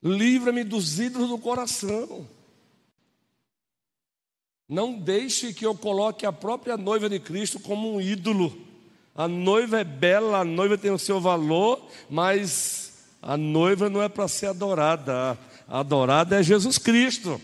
Livra-me 0.01 0.63
dos 0.63 0.99
ídolos 0.99 1.29
do 1.29 1.38
coração. 1.38 2.27
Não 4.73 4.93
deixe 4.93 5.53
que 5.53 5.67
eu 5.67 5.75
coloque 5.75 6.25
a 6.25 6.33
própria 6.33 6.75
noiva 6.75 7.07
de 7.07 7.19
Cristo 7.19 7.59
como 7.59 7.93
um 7.93 8.01
ídolo. 8.01 8.57
A 9.13 9.27
noiva 9.27 9.81
é 9.81 9.83
bela, 9.83 10.39
a 10.39 10.43
noiva 10.43 10.79
tem 10.79 10.89
o 10.89 10.97
seu 10.97 11.21
valor, 11.21 11.79
mas 12.09 13.05
a 13.21 13.38
noiva 13.38 13.88
não 13.88 14.01
é 14.01 14.09
para 14.09 14.27
ser 14.27 14.47
adorada. 14.47 15.38
A 15.67 15.79
adorada 15.81 16.39
é 16.39 16.41
Jesus 16.41 16.79
Cristo. 16.79 17.39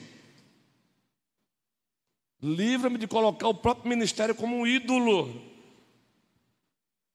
Livra-me 2.42 2.98
de 2.98 3.06
colocar 3.06 3.48
o 3.48 3.54
próprio 3.54 3.90
ministério 3.90 4.34
como 4.34 4.56
um 4.58 4.66
ídolo. 4.66 5.40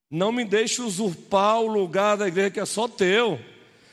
Não 0.08 0.30
me 0.30 0.44
deixe 0.44 0.80
usurpar 0.80 1.58
o 1.58 1.66
lugar 1.66 2.16
da 2.16 2.28
igreja 2.28 2.52
que 2.52 2.60
é 2.60 2.64
só 2.64 2.86
teu. 2.86 3.36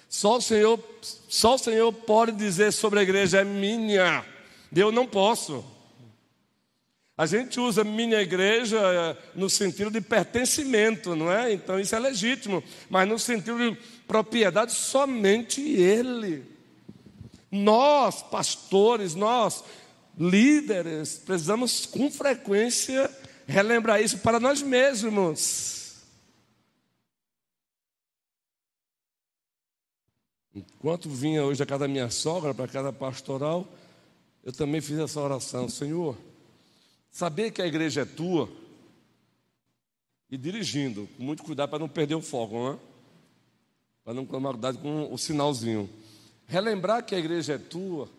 Só 0.07 0.37
o 0.37 0.41
Senhor, 0.41 0.79
só 1.01 1.55
o 1.55 1.57
Senhor 1.57 1.91
pode 1.91 2.33
dizer 2.33 2.71
sobre 2.71 2.99
a 2.99 3.01
igreja 3.01 3.41
é 3.41 3.43
minha. 3.43 4.23
Eu 4.71 4.91
não 4.91 5.07
posso. 5.07 5.70
A 7.17 7.25
gente 7.25 7.59
usa 7.59 7.83
minha 7.83 8.21
igreja 8.21 8.79
eh, 8.79 9.17
no 9.35 9.49
sentido 9.49 9.91
de 9.91 10.01
pertencimento, 10.01 11.15
não 11.15 11.31
é? 11.31 11.51
Então 11.51 11.79
isso 11.79 11.95
é 11.95 11.99
legítimo, 11.99 12.63
mas 12.89 13.07
no 13.07 13.19
sentido 13.19 13.57
de 13.57 13.77
propriedade, 14.07 14.71
somente 14.71 15.61
Ele. 15.61 16.45
Nós, 17.51 18.23
pastores, 18.23 19.13
nós, 19.13 19.63
líderes, 20.17 21.17
precisamos 21.17 21.85
com 21.85 22.09
frequência 22.09 23.09
relembrar 23.45 24.01
isso 24.01 24.19
para 24.19 24.39
nós 24.39 24.61
mesmos. 24.61 25.97
Enquanto 30.55 31.09
vinha 31.09 31.43
hoje 31.43 31.61
a 31.61 31.65
casa 31.65 31.81
da 31.81 31.87
minha 31.87 32.09
sogra, 32.09 32.53
para 32.53 32.65
a 32.65 32.69
casa 32.69 32.93
pastoral, 32.93 33.67
eu 34.43 34.53
também 34.53 34.79
fiz 34.79 34.97
essa 34.97 35.19
oração, 35.19 35.67
Senhor 35.67 36.30
Saber 37.11 37.51
que 37.51 37.61
a 37.61 37.67
igreja 37.67 38.01
é 38.01 38.05
tua 38.05 38.49
e 40.29 40.37
dirigindo, 40.37 41.09
com 41.17 41.23
muito 41.23 41.43
cuidado 41.43 41.69
para 41.69 41.79
não 41.79 41.89
perder 41.89 42.15
o 42.15 42.21
foco, 42.21 42.71
né? 42.71 42.79
Para 44.03 44.13
não 44.13 44.25
tomar 44.25 44.53
cuidado 44.53 44.77
com 44.79 45.13
o 45.13 45.17
sinalzinho. 45.17 45.89
Relembrar 46.47 47.03
que 47.05 47.13
a 47.13 47.19
igreja 47.19 47.53
é 47.53 47.57
tua 47.57 48.09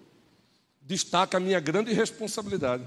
destaca 0.83 1.37
a 1.37 1.41
minha 1.41 1.61
grande 1.61 1.93
responsabilidade. 1.93 2.87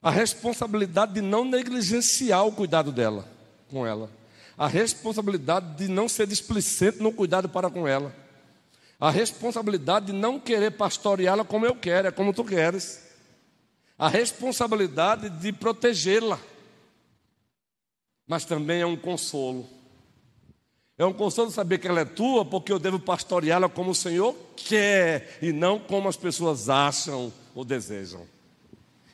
A 0.00 0.10
responsabilidade 0.10 1.14
de 1.14 1.20
não 1.20 1.44
negligenciar 1.44 2.46
o 2.46 2.52
cuidado 2.52 2.90
dela, 2.90 3.28
com 3.68 3.86
ela. 3.86 4.10
a 4.56 4.66
responsabilidade 4.66 5.76
de 5.76 5.88
não 5.88 6.08
ser 6.08 6.26
displicente 6.26 7.02
no 7.02 7.12
cuidado 7.12 7.48
para 7.48 7.70
com 7.70 7.88
ela, 7.88 8.14
a 9.00 9.10
responsabilidade 9.10 10.06
de 10.06 10.12
não 10.12 10.38
querer 10.38 10.72
pastoreá-la 10.72 11.44
como 11.44 11.66
eu 11.66 11.74
quero, 11.74 12.08
é 12.08 12.10
como 12.10 12.32
tu 12.32 12.44
queres, 12.44 13.02
a 14.02 14.08
responsabilidade 14.08 15.30
de 15.30 15.52
protegê-la, 15.52 16.36
mas 18.26 18.44
também 18.44 18.80
é 18.80 18.86
um 18.86 18.96
consolo. 18.96 19.64
É 20.98 21.06
um 21.06 21.12
consolo 21.12 21.52
saber 21.52 21.78
que 21.78 21.86
ela 21.86 22.00
é 22.00 22.04
tua, 22.04 22.44
porque 22.44 22.72
eu 22.72 22.80
devo 22.80 22.98
pastoreá-la 22.98 23.68
como 23.68 23.92
o 23.92 23.94
Senhor 23.94 24.34
quer 24.56 25.38
e 25.40 25.52
não 25.52 25.78
como 25.78 26.08
as 26.08 26.16
pessoas 26.16 26.68
acham 26.68 27.32
ou 27.54 27.64
desejam. 27.64 28.26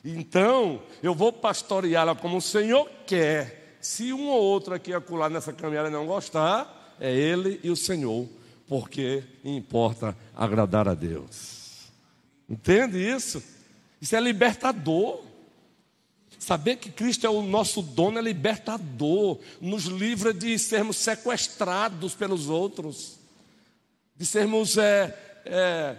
Então, 0.03 0.81
eu 1.03 1.13
vou 1.13 1.31
pastoreá-la 1.31 2.15
como 2.15 2.37
o 2.37 2.41
Senhor 2.41 2.89
quer. 3.05 3.77
Se 3.79 4.11
um 4.11 4.27
ou 4.29 4.41
outro 4.41 4.73
aqui 4.73 4.91
acular 4.91 5.29
nessa 5.29 5.53
caminhada 5.53 5.91
não 5.91 6.07
gostar, 6.07 6.95
é 6.99 7.15
ele 7.15 7.59
e 7.63 7.69
o 7.69 7.75
Senhor, 7.75 8.27
porque 8.67 9.23
importa 9.45 10.17
agradar 10.35 10.87
a 10.87 10.95
Deus. 10.95 11.91
Entende 12.49 12.97
isso? 12.97 13.58
Isso 14.01 14.15
é 14.15 14.19
libertador. 14.19 15.23
Saber 16.37 16.77
que 16.77 16.89
Cristo 16.89 17.27
é 17.27 17.29
o 17.29 17.41
nosso 17.41 17.81
dono 17.81 18.17
é 18.17 18.21
libertador, 18.21 19.39
nos 19.59 19.85
livra 19.85 20.33
de 20.33 20.57
sermos 20.57 20.95
sequestrados 20.95 22.15
pelos 22.15 22.47
outros, 22.47 23.19
de 24.15 24.25
sermos 24.25 24.77
é, 24.77 25.41
é, 25.45 25.97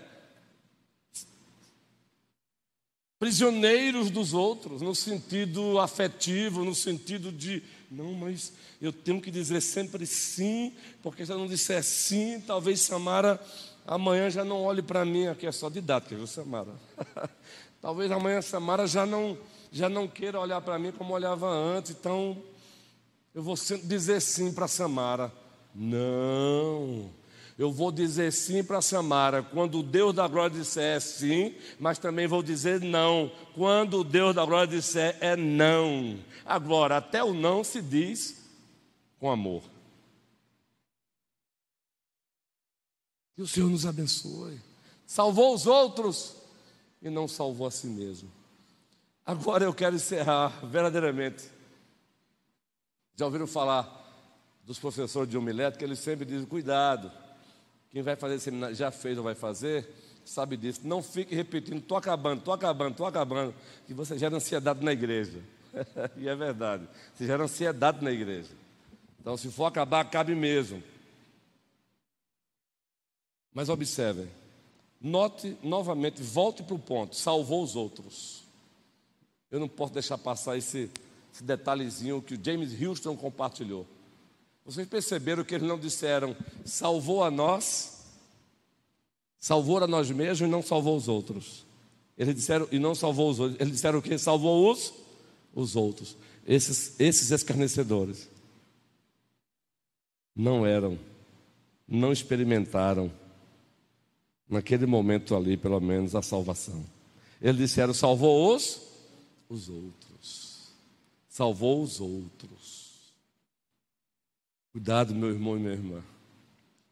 prisioneiros 3.19 4.11
dos 4.11 4.33
outros, 4.33 4.81
no 4.81 4.95
sentido 4.95 5.79
afetivo, 5.79 6.65
no 6.65 6.75
sentido 6.75 7.31
de, 7.31 7.63
não, 7.91 8.15
mas 8.15 8.51
eu 8.81 8.91
tenho 8.91 9.21
que 9.21 9.31
dizer 9.31 9.61
sempre 9.61 10.07
sim, 10.07 10.75
porque 11.03 11.27
se 11.27 11.33
eu 11.33 11.39
não 11.39 11.47
disser 11.47 11.85
sim, 11.85 12.41
talvez 12.41 12.81
Samara 12.81 13.39
amanhã 13.87 14.31
já 14.31 14.43
não 14.43 14.63
olhe 14.63 14.81
para 14.81 15.05
mim, 15.05 15.27
aqui 15.27 15.47
é 15.47 15.53
só 15.53 15.69
didática, 15.69 16.17
viu, 16.17 16.27
Samara? 16.27 16.73
talvez 17.81 18.11
amanhã 18.11 18.43
Samara 18.43 18.87
já 18.87 19.07
não, 19.07 19.39
já 19.73 19.89
não 19.89 20.07
queira 20.07 20.39
olhar 20.39 20.61
para 20.61 20.79
mim 20.79 20.93
como 20.93 21.15
olhava 21.15 21.49
antes, 21.49 21.93
então 21.93 22.37
eu 23.35 23.43
vou 23.43 23.55
dizer 23.85 24.21
sim 24.21 24.53
para 24.53 24.69
Samara. 24.69 25.33
Não, 25.75 27.11
eu 27.57 27.71
vou 27.71 27.93
dizer 27.93 28.33
sim 28.33 28.65
para 28.65 28.83
Samara 28.83 29.43
quando 29.43 29.79
o 29.79 29.83
Deus 29.83 30.15
da 30.15 30.27
glória 30.27 30.59
disser 30.59 30.97
é 30.97 31.01
sim, 31.01 31.55
mas 31.79 31.99
também 31.99 32.27
vou 32.27 32.43
dizer 32.43 32.81
não 32.81 33.31
quando 33.55 34.01
o 34.01 34.05
Deus 34.05 34.35
da 34.35 34.45
glória 34.45 34.67
disser 34.67 35.17
é 35.21 35.37
não. 35.37 36.19
Agora, 36.45 36.97
até 36.97 37.23
o 37.23 37.33
não 37.33 37.63
se 37.63 37.81
diz 37.81 38.43
com 39.21 39.31
amor. 39.31 39.63
Que 43.37 43.43
o 43.43 43.47
Senhor 43.47 43.71
nos 43.71 43.87
abençoe. 43.87 44.61
Salvou 45.07 45.55
os 45.55 45.67
outros 45.67 46.40
e 47.01 47.09
não 47.09 47.27
salvou 47.27 47.67
a 47.67 47.71
si 47.71 47.87
mesmo. 47.87 48.31
Agora 49.25 49.65
eu 49.65 49.75
quero 49.75 49.97
encerrar 49.97 50.49
verdadeiramente. 50.67 51.45
Já 53.17 53.27
ouviram 53.27 53.47
falar 53.47 53.97
dos 54.65 54.79
professores 54.79 55.29
de 55.29 55.37
homilética? 55.37 55.85
Eles 55.85 55.99
sempre 55.99 56.25
dizem: 56.25 56.47
cuidado 56.47 57.11
quem 57.91 58.03
vai 58.03 58.15
fazer 58.17 58.39
seminário, 58.39 58.75
já 58.75 58.91
fez 58.91 59.19
ou 59.19 59.25
vai 59.25 59.35
fazer, 59.35 59.89
sabe 60.25 60.57
disso. 60.57 60.81
Não 60.85 61.03
fique 61.03 61.35
repetindo, 61.35 61.79
estou 61.79 61.97
acabando, 61.97 62.39
estou 62.39 62.55
acabando, 62.55 62.93
estou 62.93 63.07
acabando, 63.07 63.55
que 63.87 63.93
você 63.93 64.17
gera 64.17 64.35
ansiedade 64.37 64.85
na 64.85 64.93
igreja. 64.93 65.41
e 66.17 66.29
é 66.29 66.35
verdade, 66.35 66.89
você 67.15 67.27
gera 67.27 67.43
ansiedade 67.43 68.03
na 68.03 68.13
igreja. 68.13 68.51
Então, 69.21 69.37
se 69.37 69.51
for 69.51 69.67
acabar, 69.67 70.01
acabe 70.01 70.35
mesmo. 70.35 70.83
Mas 73.53 73.69
observem, 73.69 74.31
note 75.01 75.57
novamente, 75.63 76.23
volte 76.23 76.63
para 76.63 76.75
o 76.75 76.79
ponto: 76.79 77.17
salvou 77.17 77.63
os 77.63 77.75
outros. 77.75 78.43
Eu 79.51 79.59
não 79.59 79.69
posso 79.69 79.93
deixar 79.93 80.19
passar 80.19 80.57
esse, 80.57 80.91
esse 81.33 81.43
detalhezinho 81.43 82.23
que 82.23 82.35
o 82.35 82.41
James 82.45 82.81
Houston 82.81 83.17
compartilhou. 83.17 83.87
Vocês 84.65 84.87
perceberam 84.87 85.43
que 85.43 85.55
eles 85.55 85.67
não 85.67 85.79
disseram 85.79 86.37
salvou 86.65 87.25
a 87.25 87.31
nós, 87.31 88.05
salvou 89.39 89.79
a 89.79 89.87
nós 89.87 90.11
mesmos 90.11 90.49
e 90.49 90.51
não 90.51 90.63
salvou 90.63 90.97
os 90.97 91.09
outros. 91.09 91.65
Eles 92.17 92.35
disseram 92.35 92.69
e 92.71 92.79
não 92.79 92.95
salvou 92.95 93.31
os 93.31 93.41
outros. 93.41 93.61
Eles 93.61 93.73
disseram 93.73 93.99
o 93.99 94.03
que 94.03 94.17
salvou 94.19 94.71
os 94.71 94.93
os 95.55 95.75
outros. 95.75 96.17
Esses 96.47 96.99
esses 97.01 97.31
escarnecedores 97.31 98.29
não 100.37 100.65
eram, 100.65 100.99
não 101.89 102.13
experimentaram 102.13 103.11
naquele 104.51 104.87
momento 104.87 105.35
ali, 105.37 105.57
pelo 105.57 105.81
menos 105.81 106.15
a 106.15 106.23
salvação. 106.23 106.85
Eles 107.41 107.57
disseram 107.57 107.95
salvou 107.95 108.55
os 108.55 108.91
os 109.51 109.69
outros. 109.69 110.69
Salvou 111.29 111.83
os 111.83 112.01
outros. 112.01 112.91
Cuidado, 114.73 115.15
meu 115.15 115.31
irmão 115.31 115.57
e 115.57 115.61
minha 115.61 115.73
irmã, 115.73 116.03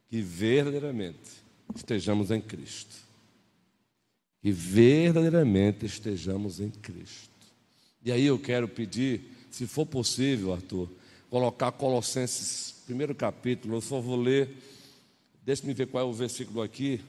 que 0.09 0.21
verdadeiramente 0.21 1.31
estejamos 1.75 2.31
em 2.31 2.41
Cristo. 2.41 2.97
Que 4.43 4.51
verdadeiramente 4.51 5.87
estejamos 5.87 6.61
em 6.61 6.71
Cristo. 6.71 7.29
E 8.05 8.11
aí 8.11 8.25
eu 8.25 8.39
quero 8.39 8.67
pedir, 8.69 9.21
se 9.51 9.67
for 9.67 9.87
possível, 9.87 10.53
Arthur, 10.53 10.89
colocar 11.31 11.71
Colossenses, 11.73 12.75
primeiro 12.85 13.15
capítulo, 13.15 13.77
eu 13.77 13.81
só 13.81 14.01
vou 14.01 14.17
ler, 14.17 14.51
deixe-me 15.45 15.75
ver 15.75 15.87
qual 15.87 16.05
é 16.05 16.09
o 16.09 16.13
versículo 16.13 16.63
aqui. 16.63 17.01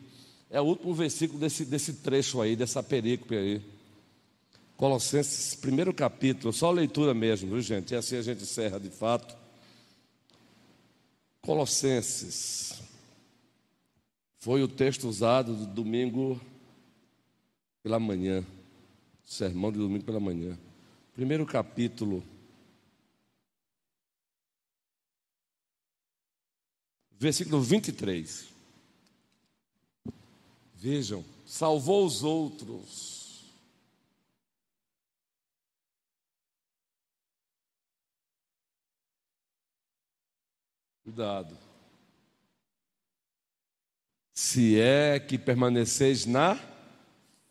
É 0.50 0.60
o 0.60 0.64
último 0.64 0.94
versículo 0.96 1.40
desse, 1.40 1.64
desse 1.64 1.94
trecho 1.94 2.42
aí, 2.42 2.56
dessa 2.56 2.82
perícope 2.82 3.36
aí. 3.36 3.62
Colossenses, 4.76 5.54
primeiro 5.56 5.94
capítulo, 5.94 6.52
só 6.52 6.72
leitura 6.72 7.14
mesmo, 7.14 7.52
viu 7.52 7.62
gente? 7.62 7.94
E 7.94 7.98
assim 7.98 8.16
a 8.16 8.22
gente 8.22 8.44
encerra 8.44 8.80
de 8.80 8.90
fato. 8.90 9.38
Colossenses. 11.42 12.82
Foi 14.40 14.64
o 14.64 14.68
texto 14.68 15.08
usado 15.08 15.54
do 15.54 15.66
domingo 15.68 16.40
pela 17.84 18.00
manhã. 18.00 18.44
Sermão 19.26 19.72
de 19.72 19.78
domingo 19.78 20.06
pela 20.06 20.20
manhã. 20.20 20.58
Primeiro 21.14 21.46
capítulo. 21.46 22.24
Versículo 27.20 27.62
23. 27.62 28.59
Vejam, 30.82 31.26
salvou 31.46 32.06
os 32.06 32.24
outros 32.24 33.10
Cuidado. 41.04 41.58
Se 44.36 44.80
é 44.80 45.20
que 45.20 45.40
permaneceis 45.40 46.28
na 46.28 46.56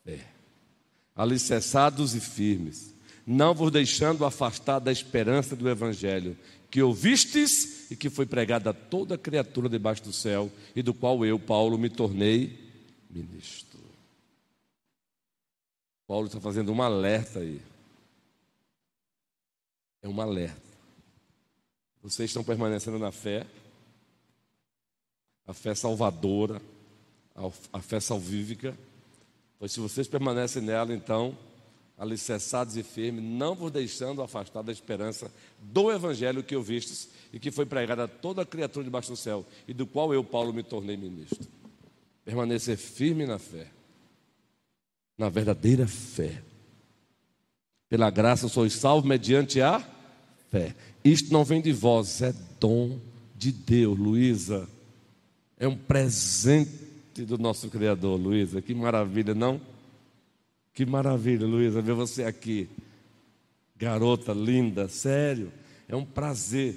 fé, 0.05 0.25
alicerçados 1.13 2.15
e 2.15 2.21
firmes, 2.21 2.95
não 3.27 3.53
vos 3.53 3.69
deixando 3.69 4.23
afastar 4.23 4.79
da 4.79 4.93
esperança 4.93 5.57
do 5.57 5.69
Evangelho, 5.69 6.37
que 6.71 6.81
ouvistes 6.81 7.91
e 7.91 7.97
que 7.97 8.09
foi 8.09 8.25
pregada 8.25 8.69
a 8.69 8.73
toda 8.73 9.17
criatura 9.17 9.67
debaixo 9.67 10.03
do 10.03 10.13
céu, 10.13 10.49
e 10.73 10.81
do 10.81 10.93
qual 10.93 11.25
eu, 11.25 11.37
Paulo, 11.37 11.77
me 11.77 11.89
tornei 11.89 12.68
ministro. 13.09 13.79
Paulo 16.07 16.27
está 16.27 16.39
fazendo 16.39 16.71
um 16.71 16.81
alerta 16.81 17.39
aí. 17.39 17.61
É 20.01 20.07
um 20.07 20.19
alerta. 20.21 20.69
Vocês 22.01 22.29
estão 22.29 22.43
permanecendo 22.43 22.97
na 22.97 23.11
fé, 23.11 23.45
a 25.45 25.53
fé 25.53 25.75
salvadora, 25.75 26.61
a 27.73 27.81
fé 27.81 27.99
salvífica. 27.99 28.77
Pois 29.57 29.71
se 29.71 29.79
vocês 29.79 30.07
permanecem 30.07 30.61
nela, 30.61 30.93
então, 30.93 31.37
alicerçados 31.97 32.77
e 32.77 32.83
firmes, 32.83 33.23
não 33.23 33.53
vos 33.53 33.71
deixando 33.71 34.21
afastar 34.21 34.61
da 34.61 34.71
esperança 34.71 35.29
do 35.59 35.91
evangelho 35.91 36.41
que 36.41 36.55
ouvistes 36.55 37.09
e 37.33 37.39
que 37.39 37.51
foi 37.51 37.65
pregado 37.65 38.03
a 38.03 38.07
toda 38.07 38.45
criatura 38.45 38.85
debaixo 38.85 39.11
do 39.11 39.17
céu, 39.17 39.45
e 39.67 39.73
do 39.73 39.85
qual 39.85 40.13
eu, 40.13 40.23
Paulo, 40.23 40.53
me 40.53 40.63
tornei 40.63 40.95
ministro. 40.95 41.58
Permanecer 42.29 42.77
firme 42.77 43.25
na 43.25 43.39
fé, 43.39 43.65
na 45.17 45.29
verdadeira 45.29 45.87
fé. 45.87 46.43
Pela 47.89 48.11
graça 48.11 48.47
sois 48.47 48.73
salvos 48.73 49.09
mediante 49.09 49.59
a 49.61 49.83
fé. 50.51 50.75
Isto 51.03 51.33
não 51.33 51.43
vem 51.43 51.59
de 51.59 51.71
vós, 51.71 52.21
é 52.21 52.31
dom 52.59 52.99
de 53.35 53.51
Deus, 53.51 53.97
Luísa. 53.97 54.69
É 55.57 55.67
um 55.67 55.75
presente 55.75 57.25
do 57.25 57.35
nosso 57.39 57.67
Criador, 57.67 58.15
Luísa. 58.15 58.61
Que 58.61 58.75
maravilha, 58.75 59.33
não? 59.33 59.59
Que 60.71 60.85
maravilha, 60.85 61.47
Luísa, 61.47 61.81
ver 61.81 61.95
você 61.95 62.25
aqui. 62.25 62.69
Garota 63.75 64.33
linda, 64.33 64.87
sério. 64.87 65.51
É 65.87 65.95
um 65.95 66.05
prazer. 66.05 66.75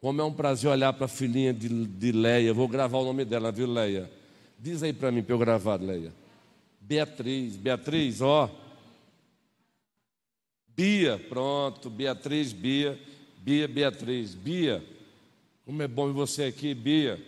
Como 0.00 0.18
é 0.18 0.24
um 0.24 0.32
prazer 0.32 0.70
olhar 0.70 0.94
para 0.94 1.04
a 1.04 1.08
filhinha 1.08 1.52
de, 1.52 1.68
de 1.84 2.10
Leia. 2.10 2.54
Vou 2.54 2.66
gravar 2.66 2.96
o 3.00 3.04
nome 3.04 3.26
dela, 3.26 3.52
viu, 3.52 3.70
Leia? 3.70 4.18
Diz 4.62 4.82
aí 4.82 4.92
para 4.92 5.10
mim 5.10 5.22
para 5.22 5.34
eu 5.34 5.38
gravar, 5.38 5.80
Leia. 5.80 6.12
Beatriz, 6.82 7.56
Beatriz, 7.56 8.20
ó. 8.20 8.50
Bia, 10.68 11.18
pronto, 11.18 11.88
Beatriz, 11.88 12.52
Bia, 12.52 13.00
Bia, 13.38 13.66
Beatriz, 13.66 14.34
Bia. 14.34 14.84
Como 15.64 15.80
é 15.80 15.88
bom 15.88 16.08
ver 16.08 16.12
você 16.12 16.44
aqui, 16.44 16.74
Bia. 16.74 17.18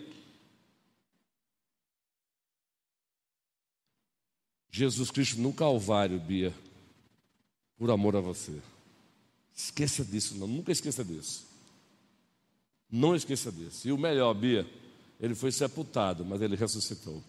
Jesus 4.69 5.09
Cristo 5.09 5.41
no 5.41 5.53
Calvário, 5.53 6.19
Bia, 6.19 6.53
por 7.77 7.89
amor 7.89 8.15
a 8.15 8.21
você. 8.21 8.61
Esqueça 9.55 10.05
disso, 10.05 10.35
não, 10.37 10.47
nunca 10.47 10.71
esqueça 10.71 11.03
disso. 11.03 11.47
Não 12.91 13.15
esqueça 13.15 13.51
disso. 13.51 13.87
E 13.87 13.91
o 13.91 13.97
melhor, 13.97 14.35
Bia, 14.35 14.67
ele 15.23 15.33
foi 15.33 15.53
sepultado, 15.53 16.25
mas 16.25 16.41
ele 16.41 16.53
ressuscitou. 16.57 17.23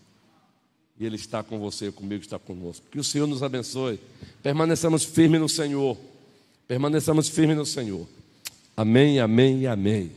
E 0.98 1.06
ele 1.06 1.14
está 1.14 1.44
com 1.44 1.60
você, 1.60 1.92
comigo, 1.92 2.22
está 2.22 2.40
conosco. 2.40 2.84
Que 2.90 2.98
o 2.98 3.04
Senhor 3.04 3.28
nos 3.28 3.40
abençoe. 3.40 4.00
Permaneçamos 4.42 5.04
firmes 5.04 5.40
no 5.40 5.48
Senhor. 5.48 5.96
Permaneçamos 6.66 7.28
firmes 7.28 7.56
no 7.56 7.64
Senhor. 7.64 8.04
Amém, 8.76 9.20
amém 9.20 9.60
e 9.60 9.66
amém. 9.68 10.10